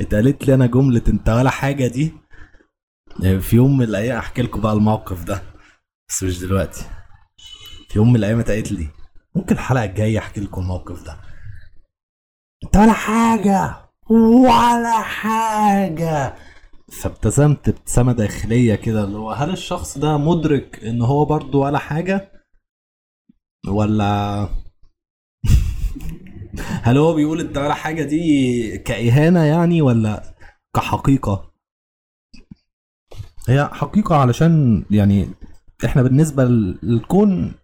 اتقالت 0.00 0.44
لي 0.46 0.54
أنا 0.54 0.66
جملة 0.66 1.02
انت 1.08 1.28
ولا 1.28 1.50
حاجة 1.50 1.86
دي. 1.86 2.14
في 3.40 3.56
يوم 3.56 3.78
من 3.78 3.84
الأيام 3.84 4.18
أحكي 4.18 4.42
لكم 4.42 4.60
بقى 4.60 4.72
الموقف 4.72 5.24
ده 5.24 5.42
بس 6.08 6.22
مش 6.22 6.38
دلوقتي. 6.38 6.84
في 7.88 7.98
يوم 7.98 8.08
من 8.10 8.16
الأيام 8.16 8.40
اتقالت 8.40 8.72
لي 8.72 8.88
ممكن 9.34 9.54
الحلقة 9.54 9.84
الجاية 9.84 10.18
أحكي 10.18 10.40
لكم 10.40 10.60
الموقف 10.62 11.02
ده. 11.02 11.16
انت 12.64 12.76
ولا 12.76 12.92
حاجة 12.92 13.76
ولا 14.10 15.00
حاجة. 15.02 16.34
فابتسمت 16.92 17.68
ابتسامة 17.68 18.12
داخلية 18.12 18.74
كده 18.74 19.04
اللي 19.04 19.18
هو 19.18 19.30
هل 19.30 19.50
الشخص 19.50 19.98
ده 19.98 20.16
مدرك 20.16 20.84
إن 20.84 21.02
هو 21.02 21.24
برضه 21.24 21.58
ولا 21.58 21.78
حاجة؟ 21.78 22.32
ولا 23.68 24.42
هل 26.82 26.96
هو 26.98 27.14
بيقول 27.14 27.40
إنت 27.40 27.58
ولا 27.58 27.74
حاجة 27.74 28.02
دي 28.02 28.78
كإهانة 28.78 29.44
يعني 29.44 29.82
ولا 29.82 30.34
كحقيقة؟ 30.76 31.52
هي 33.48 33.70
حقيقة 33.72 34.16
علشان 34.16 34.84
يعني 34.90 35.28
إحنا 35.84 36.02
بالنسبة 36.02 36.44
للكون 36.44 37.54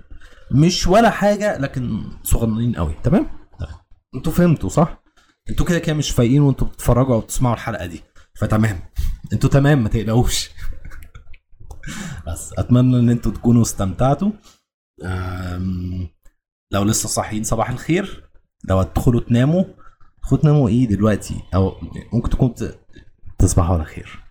مش 0.51 0.87
ولا 0.87 1.11
حاجة 1.11 1.59
لكن 1.59 2.05
صغننين 2.23 2.77
قوي. 2.77 2.95
تمام؟ 3.03 3.27
أنتوا 4.15 4.33
فهمتوا 4.33 4.69
صح؟ 4.69 5.03
أنتوا 5.51 5.67
كده 5.67 5.79
كده 5.79 5.95
مش 5.95 6.11
فايقين 6.11 6.43
وانتوا 6.43 6.67
بتتفرجوا 6.67 7.15
أو 7.15 7.21
بتسمعوا 7.21 7.55
الحلقة 7.55 7.87
دي. 7.87 8.03
فتمام. 8.35 8.81
أنتوا 9.35 9.51
تمام 9.51 9.83
ما 9.83 9.89
تقلقوش. 9.89 10.51
بس 12.27 12.53
أتمنى 12.59 12.99
إن 12.99 13.11
أنتوا 13.11 13.33
تكونوا 13.33 13.63
استمتعتوا. 13.63 14.31
لو 16.73 16.85
لسه 16.85 17.09
صاحيين 17.09 17.45
صباح 17.45 17.71
الخير. 17.71 18.31
لو 18.65 18.79
هتدخلوا 18.79 19.21
تناموا 19.21 19.65
تدخلوا 20.23 20.41
تناموا 20.43 20.69
إيه 20.69 20.89
دلوقتي؟ 20.89 21.43
أو 21.55 21.73
ممكن 22.13 22.31
تكونوا 22.31 22.55
ت- 22.55 22.81
تصبحوا 23.39 23.75
على 23.75 23.85
خير. 23.85 24.24